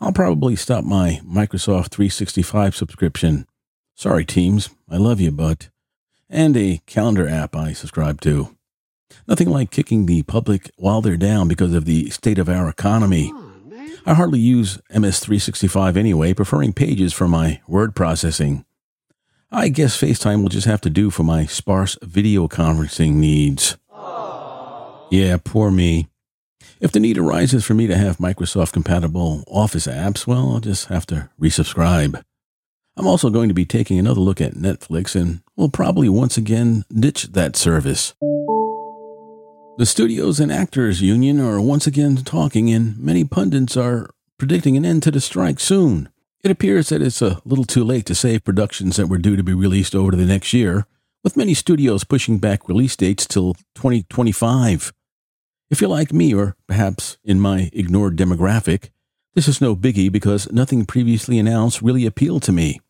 I'll 0.00 0.12
probably 0.12 0.56
stop 0.56 0.84
my 0.84 1.20
Microsoft 1.26 1.88
365 1.90 2.74
subscription 2.74 3.46
Sorry, 3.98 4.24
teams, 4.24 4.70
I 4.88 4.96
love 4.96 5.20
you, 5.20 5.32
but. 5.32 5.70
And 6.30 6.56
a 6.56 6.80
calendar 6.86 7.28
app 7.28 7.56
I 7.56 7.72
subscribe 7.72 8.20
to. 8.20 8.56
Nothing 9.26 9.50
like 9.50 9.72
kicking 9.72 10.06
the 10.06 10.22
public 10.22 10.70
while 10.76 11.00
they're 11.00 11.16
down 11.16 11.48
because 11.48 11.74
of 11.74 11.84
the 11.84 12.08
state 12.10 12.38
of 12.38 12.48
our 12.48 12.68
economy. 12.68 13.32
I 14.06 14.14
hardly 14.14 14.38
use 14.38 14.78
MS365 14.94 15.96
anyway, 15.96 16.32
preferring 16.32 16.74
Pages 16.74 17.12
for 17.12 17.26
my 17.26 17.60
word 17.66 17.96
processing. 17.96 18.64
I 19.50 19.68
guess 19.68 20.00
FaceTime 20.00 20.42
will 20.42 20.48
just 20.48 20.68
have 20.68 20.82
to 20.82 20.90
do 20.90 21.10
for 21.10 21.24
my 21.24 21.46
sparse 21.46 21.98
video 22.00 22.46
conferencing 22.46 23.14
needs. 23.14 23.76
Yeah, 25.10 25.38
poor 25.42 25.72
me. 25.72 26.06
If 26.78 26.92
the 26.92 27.00
need 27.00 27.18
arises 27.18 27.64
for 27.64 27.74
me 27.74 27.88
to 27.88 27.96
have 27.96 28.18
Microsoft 28.18 28.74
compatible 28.74 29.42
Office 29.48 29.88
apps, 29.88 30.24
well, 30.24 30.52
I'll 30.52 30.60
just 30.60 30.86
have 30.86 31.04
to 31.06 31.30
resubscribe. 31.40 32.22
I'm 32.98 33.06
also 33.06 33.30
going 33.30 33.46
to 33.46 33.54
be 33.54 33.64
taking 33.64 33.96
another 33.96 34.20
look 34.20 34.40
at 34.40 34.54
Netflix 34.54 35.14
and 35.14 35.40
will 35.54 35.68
probably 35.68 36.08
once 36.08 36.36
again 36.36 36.84
ditch 36.92 37.28
that 37.28 37.54
service. 37.54 38.12
The 39.78 39.86
Studios 39.86 40.40
and 40.40 40.50
Actors 40.50 41.00
Union 41.00 41.38
are 41.38 41.60
once 41.60 41.86
again 41.86 42.16
talking, 42.16 42.68
and 42.70 42.98
many 42.98 43.22
pundits 43.22 43.76
are 43.76 44.10
predicting 44.36 44.76
an 44.76 44.84
end 44.84 45.04
to 45.04 45.12
the 45.12 45.20
strike 45.20 45.60
soon. 45.60 46.08
It 46.42 46.50
appears 46.50 46.88
that 46.88 47.00
it's 47.00 47.22
a 47.22 47.40
little 47.44 47.64
too 47.64 47.84
late 47.84 48.04
to 48.06 48.16
save 48.16 48.42
productions 48.42 48.96
that 48.96 49.06
were 49.06 49.18
due 49.18 49.36
to 49.36 49.44
be 49.44 49.54
released 49.54 49.94
over 49.94 50.10
the 50.16 50.26
next 50.26 50.52
year, 50.52 50.84
with 51.22 51.36
many 51.36 51.54
studios 51.54 52.02
pushing 52.02 52.38
back 52.38 52.68
release 52.68 52.96
dates 52.96 53.28
till 53.28 53.54
2025. 53.76 54.92
If 55.70 55.80
you're 55.80 55.88
like 55.88 56.12
me, 56.12 56.34
or 56.34 56.56
perhaps 56.66 57.16
in 57.22 57.38
my 57.38 57.70
ignored 57.72 58.16
demographic, 58.16 58.90
this 59.36 59.46
is 59.46 59.60
no 59.60 59.76
biggie 59.76 60.10
because 60.10 60.50
nothing 60.50 60.84
previously 60.84 61.38
announced 61.38 61.80
really 61.80 62.04
appealed 62.04 62.42
to 62.42 62.50
me. 62.50 62.80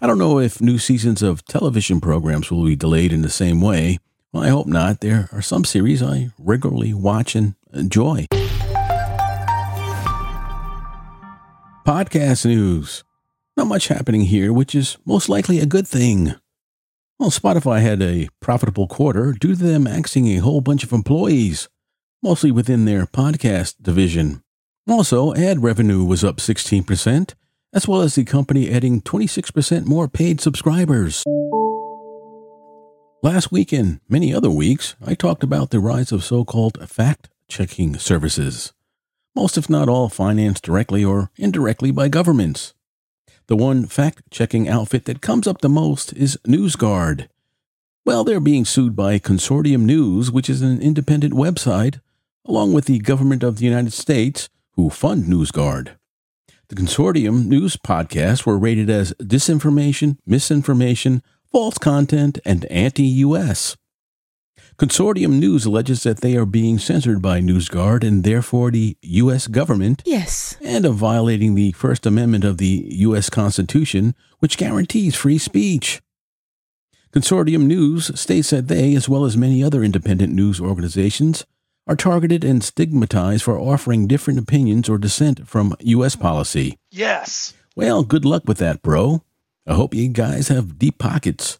I 0.00 0.06
don't 0.06 0.18
know 0.18 0.38
if 0.38 0.60
new 0.60 0.78
seasons 0.78 1.22
of 1.22 1.44
television 1.46 2.00
programs 2.00 2.50
will 2.50 2.64
be 2.64 2.76
delayed 2.76 3.12
in 3.12 3.22
the 3.22 3.30
same 3.30 3.60
way. 3.60 3.98
Well, 4.32 4.42
I 4.42 4.48
hope 4.48 4.66
not. 4.66 5.00
There 5.00 5.28
are 5.32 5.40
some 5.40 5.64
series 5.64 6.02
I 6.02 6.30
regularly 6.38 6.92
watch 6.92 7.34
and 7.34 7.54
enjoy. 7.72 8.26
Podcast 11.86 12.44
news. 12.44 13.04
Not 13.56 13.68
much 13.68 13.88
happening 13.88 14.22
here, 14.22 14.52
which 14.52 14.74
is 14.74 14.98
most 15.06 15.28
likely 15.28 15.60
a 15.60 15.66
good 15.66 15.88
thing. 15.88 16.34
Well, 17.18 17.30
Spotify 17.30 17.80
had 17.80 18.02
a 18.02 18.28
profitable 18.40 18.86
quarter 18.86 19.32
due 19.32 19.54
to 19.54 19.62
them 19.62 19.86
axing 19.86 20.26
a 20.26 20.36
whole 20.38 20.60
bunch 20.60 20.84
of 20.84 20.92
employees, 20.92 21.68
mostly 22.22 22.50
within 22.50 22.84
their 22.84 23.06
podcast 23.06 23.76
division. 23.80 24.42
Also, 24.86 25.34
ad 25.34 25.62
revenue 25.62 26.04
was 26.04 26.22
up 26.22 26.36
16%, 26.36 27.34
as 27.76 27.86
well 27.86 28.00
as 28.00 28.14
the 28.14 28.24
company 28.24 28.70
adding 28.70 29.02
26% 29.02 29.84
more 29.84 30.08
paid 30.08 30.40
subscribers. 30.40 31.22
Last 33.22 33.52
week 33.52 33.70
and 33.70 34.00
many 34.08 34.32
other 34.32 34.50
weeks, 34.50 34.96
I 35.04 35.12
talked 35.12 35.42
about 35.42 35.68
the 35.68 35.78
rise 35.78 36.10
of 36.10 36.24
so 36.24 36.42
called 36.42 36.78
fact 36.88 37.28
checking 37.48 37.98
services, 37.98 38.72
most, 39.34 39.58
if 39.58 39.68
not 39.68 39.90
all, 39.90 40.08
financed 40.08 40.64
directly 40.64 41.04
or 41.04 41.30
indirectly 41.36 41.90
by 41.90 42.08
governments. 42.08 42.72
The 43.46 43.56
one 43.56 43.84
fact 43.84 44.22
checking 44.30 44.70
outfit 44.70 45.04
that 45.04 45.20
comes 45.20 45.46
up 45.46 45.60
the 45.60 45.68
most 45.68 46.14
is 46.14 46.38
NewsGuard. 46.48 47.28
Well, 48.06 48.24
they're 48.24 48.40
being 48.40 48.64
sued 48.64 48.96
by 48.96 49.18
Consortium 49.18 49.82
News, 49.82 50.32
which 50.32 50.48
is 50.48 50.62
an 50.62 50.80
independent 50.80 51.34
website, 51.34 52.00
along 52.46 52.72
with 52.72 52.86
the 52.86 53.00
government 53.00 53.42
of 53.42 53.58
the 53.58 53.66
United 53.66 53.92
States, 53.92 54.48
who 54.76 54.88
fund 54.88 55.26
NewsGuard. 55.26 55.96
The 56.68 56.74
Consortium 56.74 57.46
News 57.46 57.76
podcasts 57.76 58.44
were 58.44 58.58
rated 58.58 58.90
as 58.90 59.12
disinformation, 59.20 60.18
misinformation, 60.26 61.22
false 61.52 61.78
content, 61.78 62.40
and 62.44 62.64
anti 62.64 63.04
US. 63.04 63.76
Consortium 64.76 65.38
News 65.38 65.64
alleges 65.64 66.02
that 66.02 66.22
they 66.22 66.36
are 66.36 66.44
being 66.44 66.80
censored 66.80 67.22
by 67.22 67.40
NewsGuard 67.40 68.02
and 68.02 68.24
therefore 68.24 68.72
the 68.72 68.96
U.S. 69.00 69.46
government. 69.46 70.02
Yes. 70.04 70.56
And 70.60 70.84
of 70.84 70.96
violating 70.96 71.54
the 71.54 71.70
First 71.70 72.04
Amendment 72.04 72.42
of 72.42 72.58
the 72.58 72.84
U.S. 72.90 73.30
Constitution, 73.30 74.16
which 74.40 74.58
guarantees 74.58 75.14
free 75.14 75.38
speech. 75.38 76.02
Consortium 77.12 77.66
News 77.66 78.10
states 78.18 78.50
that 78.50 78.66
they, 78.66 78.96
as 78.96 79.08
well 79.08 79.24
as 79.24 79.36
many 79.36 79.62
other 79.62 79.84
independent 79.84 80.34
news 80.34 80.60
organizations, 80.60 81.46
are 81.86 81.96
targeted 81.96 82.44
and 82.44 82.64
stigmatized 82.64 83.42
for 83.42 83.58
offering 83.58 84.06
different 84.06 84.38
opinions 84.38 84.88
or 84.88 84.98
dissent 84.98 85.46
from 85.46 85.76
U.S. 85.80 86.16
policy. 86.16 86.78
Yes. 86.90 87.54
Well, 87.74 88.02
good 88.02 88.24
luck 88.24 88.42
with 88.46 88.58
that, 88.58 88.82
bro. 88.82 89.22
I 89.66 89.74
hope 89.74 89.94
you 89.94 90.08
guys 90.08 90.48
have 90.48 90.78
deep 90.78 90.98
pockets. 90.98 91.58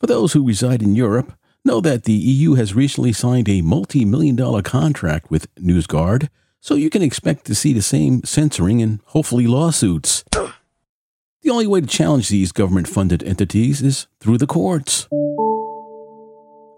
For 0.00 0.06
those 0.06 0.32
who 0.32 0.46
reside 0.46 0.82
in 0.82 0.94
Europe, 0.94 1.32
Know 1.68 1.82
that 1.82 2.04
the 2.04 2.14
EU 2.14 2.54
has 2.54 2.74
recently 2.74 3.12
signed 3.12 3.46
a 3.46 3.60
multi 3.60 4.04
million 4.06 4.36
dollar 4.36 4.62
contract 4.62 5.30
with 5.30 5.54
NewsGuard, 5.56 6.28
so 6.60 6.74
you 6.74 6.88
can 6.88 7.02
expect 7.02 7.44
to 7.44 7.54
see 7.54 7.74
the 7.74 7.82
same 7.82 8.22
censoring 8.24 8.80
and 8.80 9.00
hopefully 9.06 9.46
lawsuits. 9.46 10.24
the 10.32 11.50
only 11.50 11.66
way 11.66 11.82
to 11.82 11.86
challenge 11.86 12.30
these 12.30 12.52
government 12.52 12.88
funded 12.88 13.22
entities 13.22 13.82
is 13.82 14.06
through 14.18 14.38
the 14.38 14.46
courts. 14.46 15.08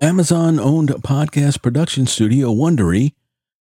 Amazon 0.02 0.58
owned 0.58 0.88
podcast 1.02 1.60
production 1.60 2.06
studio 2.06 2.54
Wondery 2.54 3.12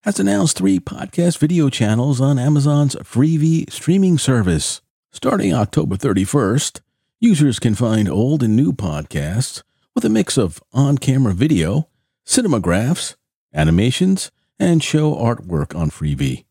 has 0.04 0.20
announced 0.20 0.56
three 0.56 0.78
podcast 0.78 1.38
video 1.38 1.68
channels 1.68 2.20
on 2.20 2.38
Amazon's 2.38 2.94
Freevee 2.96 3.68
streaming 3.72 4.18
service. 4.18 4.80
Starting 5.10 5.52
October 5.52 5.96
31st, 5.96 6.80
users 7.18 7.58
can 7.58 7.74
find 7.74 8.08
old 8.08 8.44
and 8.44 8.54
new 8.54 8.72
podcasts 8.72 9.64
with 9.96 10.04
a 10.04 10.08
mix 10.08 10.38
of 10.38 10.62
on 10.72 10.96
camera 10.96 11.32
video, 11.32 11.88
cinemagraphs, 12.24 13.16
animations, 13.52 14.30
and 14.60 14.80
show 14.80 15.16
artwork 15.16 15.74
on 15.74 15.90
Freevee. 15.90 16.44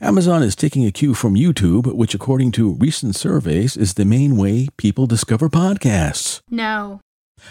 Amazon 0.00 0.44
is 0.44 0.54
taking 0.54 0.86
a 0.86 0.92
cue 0.92 1.12
from 1.12 1.34
YouTube, 1.34 1.92
which, 1.92 2.14
according 2.14 2.52
to 2.52 2.74
recent 2.74 3.16
surveys, 3.16 3.76
is 3.76 3.94
the 3.94 4.04
main 4.04 4.36
way 4.36 4.68
people 4.76 5.08
discover 5.08 5.48
podcasts. 5.48 6.40
No. 6.48 7.00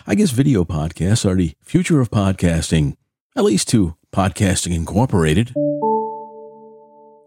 I 0.06 0.15
guess 0.15 0.32
video 0.32 0.63
podcasts 0.63 1.26
are 1.30 1.36
the 1.36 1.54
future 1.62 2.00
of 2.02 2.12
podcasting, 2.12 2.97
at 3.36 3.43
least 3.43 3.67
to 3.69 3.95
Podcasting 4.12 4.73
Incorporated. 4.73 5.54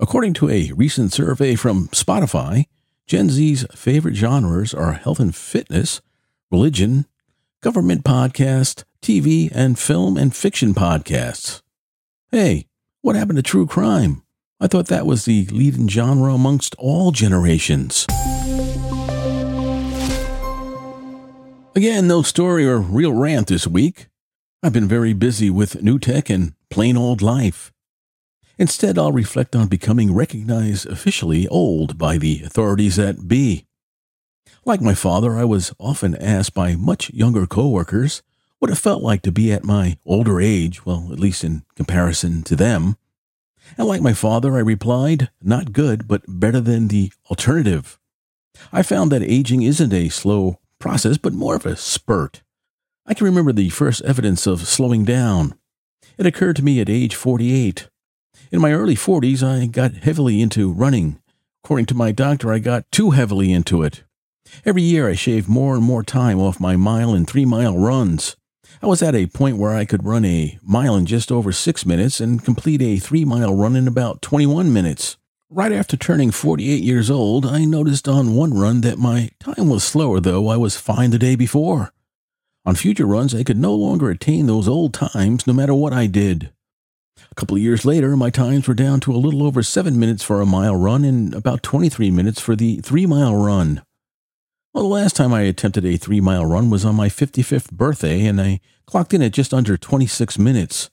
According 0.01 0.35
to 0.35 0.49
a 0.49 0.73
recent 0.73 1.12
survey 1.12 1.55
from 1.55 1.88
Spotify, 1.88 2.64
Gen 3.07 3.29
Z's 3.29 3.66
favorite 3.75 4.14
genres 4.14 4.73
are 4.73 4.92
health 4.92 5.20
and 5.20 5.35
fitness, 5.35 6.01
religion, 6.51 7.07
government 7.61 8.05
podcast, 8.05 8.85
TV, 9.03 9.51
and 9.53 9.79
film 9.79 10.16
and 10.16 10.35
fiction 10.35 10.75
podcasts. 10.75 11.62
Hey, 12.31 12.66
what 13.03 13.16
happened 13.16 13.37
to 13.37 13.42
true 13.42 13.66
crime? 13.66 14.23
I 14.61 14.66
thought 14.66 14.88
that 14.88 15.07
was 15.07 15.25
the 15.25 15.46
leading 15.46 15.88
genre 15.88 16.33
amongst 16.33 16.75
all 16.79 17.12
generations. 17.12 18.07
Again, 21.76 22.09
no 22.09 22.22
story 22.22 22.66
or 22.66 22.78
real 22.78 23.12
rant 23.12 23.46
this 23.46 23.64
week. 23.64 24.09
I've 24.61 24.72
been 24.72 24.88
very 24.88 25.12
busy 25.12 25.50
with 25.50 25.83
new 25.83 26.00
tech 26.00 26.28
and 26.28 26.54
plain 26.68 26.96
old 26.96 27.22
life. 27.22 27.72
Instead, 28.59 28.98
I'll 28.98 29.12
reflect 29.12 29.54
on 29.54 29.68
becoming 29.68 30.12
recognized 30.12 30.87
officially 30.87 31.46
old 31.46 31.96
by 31.96 32.18
the 32.18 32.42
authorities 32.42 32.98
at 32.98 33.28
B. 33.28 33.66
Like 34.64 34.80
my 34.80 34.94
father, 34.94 35.38
I 35.38 35.44
was 35.44 35.72
often 35.78 36.16
asked 36.16 36.54
by 36.54 36.74
much 36.74 37.11
younger 37.11 37.46
coworkers 37.46 38.22
what 38.59 38.72
it 38.72 38.76
felt 38.76 39.02
like 39.02 39.22
to 39.22 39.33
be 39.33 39.52
at 39.52 39.62
my 39.62 39.96
older 40.04 40.40
age, 40.40 40.85
well, 40.85 41.11
at 41.12 41.20
least 41.20 41.44
in 41.44 41.62
comparison 41.76 42.42
to 42.42 42.56
them. 42.56 42.96
And 43.78 43.87
like 43.87 44.02
my 44.02 44.12
father, 44.12 44.56
I 44.56 44.61
replied, 44.61 45.30
not 45.40 45.72
good, 45.72 46.09
but 46.09 46.22
better 46.26 46.61
than 46.61 46.88
the 46.88 47.12
alternative. 47.30 47.96
I 48.72 48.83
found 48.83 49.12
that 49.12 49.22
aging 49.22 49.62
isn't 49.62 49.92
a 49.92 50.09
slow 50.09 50.60
process, 50.81 51.19
but 51.19 51.33
more 51.33 51.55
of 51.55 51.64
a 51.64 51.77
spurt. 51.77 52.43
I 53.07 53.14
can 53.14 53.27
remember 53.27 53.53
the 53.53 53.71
first 53.71 54.03
evidence 54.03 54.47
of 54.47 54.66
slowing 54.66 55.05
down. 55.05 55.55
It 56.19 56.27
occurred 56.27 56.57
to 56.57 56.64
me 56.64 56.81
at 56.81 56.90
age 56.90 57.14
48. 57.14 57.88
In 58.51 58.61
my 58.61 58.73
early 58.73 58.97
40s, 58.97 59.43
I 59.43 59.66
got 59.66 59.95
heavily 59.95 60.40
into 60.40 60.73
running. 60.73 61.21
According 61.62 61.87
to 61.87 61.95
my 61.95 62.11
doctor, 62.11 62.53
I 62.53 62.59
got 62.59 62.90
too 62.90 63.11
heavily 63.11 63.53
into 63.53 63.83
it. 63.83 64.03
Every 64.64 64.83
year 64.83 65.09
I 65.09 65.14
shaved 65.14 65.49
more 65.49 65.77
and 65.77 65.85
more 65.85 66.03
time 66.03 66.40
off 66.40 66.59
my 66.59 66.77
mile 66.77 67.14
and 67.14 67.29
three 67.29 67.45
mile 67.45 67.79
runs. 67.79 68.37
I 68.83 68.87
was 68.87 69.03
at 69.03 69.14
a 69.14 69.27
point 69.27 69.59
where 69.59 69.75
I 69.75 69.85
could 69.85 70.05
run 70.05 70.25
a 70.25 70.59
mile 70.62 70.97
in 70.97 71.07
just 71.07 71.31
over 71.31 71.53
six 71.53 71.85
minutes 71.85 72.19
and 72.19 72.45
complete 72.45 72.81
a 72.83 72.99
three 72.99 73.25
mile 73.25 73.55
run 73.55 73.77
in 73.77 73.87
about 73.87 74.23
21 74.23 74.73
minutes. 74.73 75.16
Right 75.52 75.72
after 75.72 75.96
turning 75.96 76.30
48 76.30 76.80
years 76.80 77.10
old, 77.10 77.44
I 77.44 77.64
noticed 77.64 78.06
on 78.06 78.36
one 78.36 78.54
run 78.54 78.82
that 78.82 79.00
my 79.00 79.30
time 79.40 79.68
was 79.68 79.82
slower, 79.82 80.20
though 80.20 80.46
I 80.46 80.56
was 80.56 80.76
fine 80.76 81.10
the 81.10 81.18
day 81.18 81.34
before. 81.34 81.92
On 82.64 82.76
future 82.76 83.04
runs, 83.04 83.34
I 83.34 83.42
could 83.42 83.58
no 83.58 83.74
longer 83.74 84.10
attain 84.10 84.46
those 84.46 84.68
old 84.68 84.94
times 84.94 85.48
no 85.48 85.52
matter 85.52 85.74
what 85.74 85.92
I 85.92 86.06
did. 86.06 86.52
A 87.32 87.34
couple 87.34 87.56
of 87.56 87.62
years 87.64 87.84
later, 87.84 88.16
my 88.16 88.30
times 88.30 88.68
were 88.68 88.74
down 88.74 89.00
to 89.00 89.12
a 89.12 89.18
little 89.18 89.42
over 89.42 89.60
seven 89.64 89.98
minutes 89.98 90.22
for 90.22 90.40
a 90.40 90.46
mile 90.46 90.76
run 90.76 91.04
and 91.04 91.34
about 91.34 91.64
23 91.64 92.12
minutes 92.12 92.40
for 92.40 92.54
the 92.54 92.76
three 92.76 93.04
mile 93.04 93.34
run. 93.34 93.82
Well, 94.72 94.84
the 94.84 94.94
last 94.94 95.16
time 95.16 95.34
I 95.34 95.40
attempted 95.40 95.84
a 95.84 95.96
three 95.96 96.20
mile 96.20 96.46
run 96.46 96.70
was 96.70 96.84
on 96.84 96.94
my 96.94 97.08
55th 97.08 97.72
birthday, 97.72 98.24
and 98.24 98.40
I 98.40 98.60
clocked 98.86 99.12
in 99.14 99.20
at 99.20 99.32
just 99.32 99.52
under 99.52 99.76
26 99.76 100.38
minutes. 100.38 100.90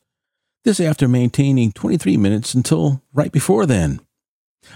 This 0.63 0.79
after 0.79 1.07
maintaining 1.07 1.73
23 1.73 2.17
minutes 2.17 2.55
until 2.55 3.03
right 3.13 3.31
before 3.31 3.67
then. 3.67 3.99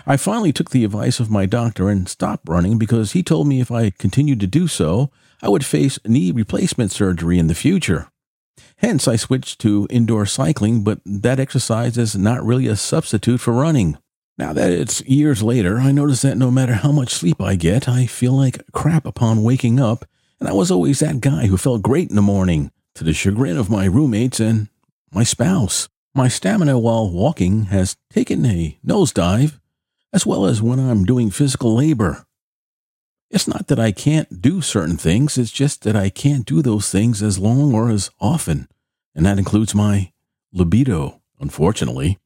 I 0.06 0.18
finally 0.18 0.54
took 0.54 0.72
the 0.72 0.84
advice 0.84 1.20
of 1.20 1.30
my 1.30 1.46
doctor 1.46 1.90
and 1.90 2.08
stopped 2.08 2.50
running 2.50 2.78
because 2.78 3.12
he 3.12 3.24
told 3.24 3.48
me 3.48 3.62
if 3.62 3.72
I 3.72 3.92
continued 3.92 4.40
to 4.42 4.48
do 4.48 4.68
so, 4.68 5.12
I 5.42 5.50
would 5.50 5.66
face 5.66 6.00
knee 6.06 6.32
replacement 6.32 6.92
surgery 6.92 7.40
in 7.40 7.48
the 7.48 7.56
future. 7.56 8.08
Hence, 8.78 9.08
I 9.08 9.16
switched 9.16 9.60
to 9.60 9.88
indoor 9.90 10.26
cycling, 10.26 10.84
but 10.84 11.00
that 11.06 11.40
exercise 11.40 11.98
is 11.98 12.16
not 12.16 12.44
really 12.44 12.68
a 12.68 12.76
substitute 12.76 13.40
for 13.40 13.54
running. 13.54 13.98
Now 14.38 14.54
that 14.54 14.72
it's 14.72 15.02
years 15.02 15.44
later, 15.44 15.80
I 15.80 15.92
notice 15.92 16.24
that 16.24 16.38
no 16.38 16.50
matter 16.50 16.74
how 16.74 16.92
much 16.92 17.14
sleep 17.14 17.40
I 17.40 17.56
get, 17.56 17.88
I 17.88 18.08
feel 18.08 18.34
like 18.34 18.64
crap 18.72 19.06
upon 19.06 19.44
waking 19.44 19.80
up, 19.80 20.06
and 20.40 20.50
I 20.50 20.54
was 20.54 20.72
always 20.72 21.00
that 21.00 21.22
guy 21.22 21.46
who 21.46 21.58
felt 21.58 21.84
great 21.84 22.10
in 22.10 22.16
the 22.16 22.24
morning, 22.24 22.72
to 22.96 23.04
the 23.04 23.14
chagrin 23.14 23.58
of 23.58 23.70
my 23.70 23.86
roommates 23.86 24.40
and 24.40 24.68
my 25.12 25.24
spouse. 25.24 25.90
My 26.16 26.28
stamina 26.28 26.80
while 26.80 27.10
walking 27.10 27.66
has 27.66 27.96
taken 28.10 28.46
a 28.46 28.78
nosedive, 28.86 29.60
as 30.14 30.26
well 30.26 30.46
as 30.46 30.62
when 30.62 30.80
I'm 30.80 31.06
doing 31.06 31.30
physical 31.30 31.76
labor. 31.76 32.26
It's 33.30 33.48
not 33.48 33.68
that 33.68 33.80
I 33.80 33.92
can't 33.92 34.42
do 34.42 34.62
certain 34.62 34.98
things, 34.98 35.38
it's 35.38 35.52
just 35.52 35.84
that 35.84 35.96
I 35.96 36.10
can't 36.10 36.46
do 36.46 36.62
those 36.62 36.90
things 36.90 37.24
as 37.24 37.40
long 37.40 37.74
or 37.74 37.90
as 37.90 38.10
often, 38.20 38.68
and 39.16 39.26
that 39.26 39.40
includes 39.40 39.74
my 39.74 40.12
libido, 40.52 41.22
unfortunately. 41.40 42.20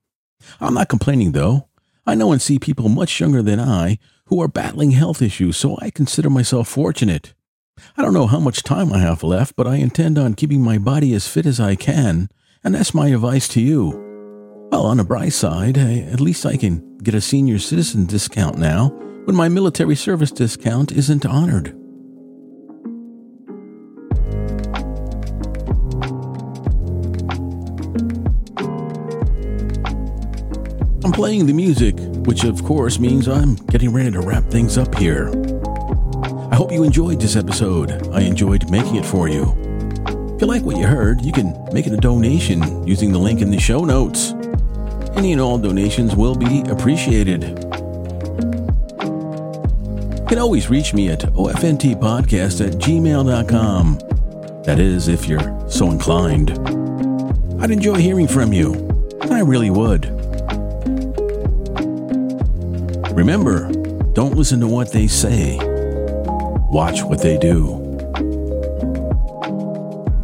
I'm 0.60 0.74
not 0.74 0.89
complaining 0.89 1.34
though. 1.34 1.67
I 2.08 2.15
know 2.15 2.32
and 2.32 2.41
see 2.41 2.60
people 2.60 2.89
much 2.89 3.19
younger 3.19 3.41
than 3.41 3.60
I 3.60 4.00
who 4.28 4.41
are 4.41 4.48
battling 4.48 4.91
health 4.91 5.21
issues, 5.21 5.58
so 5.58 5.78
I 5.80 5.91
consider 5.91 6.30
myself 6.30 6.67
fortunate. 6.67 7.34
I 7.98 8.02
don't 8.02 8.13
know 8.13 8.28
how 8.28 8.39
much 8.39 8.63
time 8.63 8.91
I 8.91 9.00
have 9.00 9.24
left, 9.24 9.56
but 9.56 9.67
I 9.67 9.76
intend 9.76 10.17
on 10.17 10.34
keeping 10.34 10.62
my 10.62 10.78
body 10.78 11.13
as 11.13 11.28
fit 11.28 11.45
as 11.45 11.60
I 11.60 11.76
can, 11.76 12.30
and 12.63 12.74
that's 12.74 12.93
my 12.93 13.10
advice 13.10 13.48
to 13.50 13.62
you. 13.62 14.14
Well, 14.71 14.86
on 14.88 14.97
the 14.97 15.04
bright 15.04 15.34
side, 15.34 15.78
at 15.78 16.19
least 16.19 16.45
I 16.45 16.58
can 16.58 16.97
get 16.97 17.13
a 17.13 17.21
senior 17.21 17.60
citizen 17.60 18.06
discount 18.06 18.58
now 18.58 18.89
when 19.25 19.36
my 19.36 19.47
military 19.47 19.95
service 19.95 20.32
discount 20.32 20.91
isn't 20.91 21.25
honored. 21.25 21.69
I'm 31.04 31.12
playing 31.12 31.45
the 31.45 31.54
music, 31.54 31.95
which 32.25 32.43
of 32.43 32.63
course 32.63 32.99
means 32.99 33.28
I'm 33.28 33.56
getting 33.67 33.93
ready 33.93 34.12
to 34.12 34.21
wrap 34.21 34.45
things 34.45 34.78
up 34.78 34.95
here. 34.95 35.30
I 36.51 36.56
hope 36.56 36.71
you 36.71 36.84
enjoyed 36.84 37.21
this 37.21 37.36
episode. 37.36 38.08
I 38.08 38.21
enjoyed 38.21 38.69
making 38.71 38.95
it 38.95 39.06
for 39.06 39.30
you. 39.30 39.43
If 40.36 40.41
you 40.41 40.47
like 40.47 40.63
what 40.63 40.78
you 40.78 40.88
heard, 40.88 41.23
you 41.23 41.32
can 41.32 41.54
make 41.71 41.88
it 41.88 41.93
a 41.93 41.97
donation 41.97 42.86
using 42.88 43.12
the 43.12 43.19
link 43.19 43.41
in 43.41 43.51
the 43.51 43.60
show 43.60 43.86
notes. 43.86 44.34
Any 45.15 45.32
and 45.32 45.41
all 45.41 45.58
donations 45.58 46.15
will 46.15 46.36
be 46.36 46.62
appreciated. 46.67 47.43
You 50.19 50.25
can 50.28 50.39
always 50.39 50.69
reach 50.69 50.93
me 50.93 51.10
at 51.10 51.19
ofntpodcast 51.19 52.65
at 52.65 52.73
gmail.com. 52.73 53.99
That 54.63 54.80
is, 54.80 55.08
if 55.08 55.28
you're 55.28 55.69
so 55.69 55.91
inclined. 55.91 56.51
I'd 57.62 57.71
enjoy 57.71 57.95
hearing 57.95 58.28
from 58.28 58.51
you. 58.51 58.73
I 59.32 59.39
really 59.39 59.69
would. 59.69 60.06
Remember, 63.15 63.71
don't 64.13 64.36
listen 64.36 64.60
to 64.60 64.67
what 64.67 64.91
they 64.91 65.08
say. 65.08 65.58
Watch 66.69 67.04
what 67.04 67.21
they 67.21 67.38
do. 67.38 67.82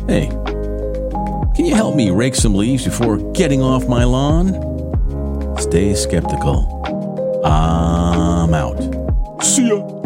Hey, 0.07 0.27
can 1.55 1.65
you 1.65 1.75
help 1.75 1.95
me 1.95 2.09
rake 2.11 2.35
some 2.35 2.55
leaves 2.55 2.83
before 2.83 3.17
getting 3.33 3.61
off 3.61 3.87
my 3.87 4.03
lawn? 4.03 4.70
Stay 5.61 5.93
skeptical. 5.93 6.65
I'm 7.45 8.51
out. 8.53 8.81
See 9.43 9.69
ya. 9.69 10.00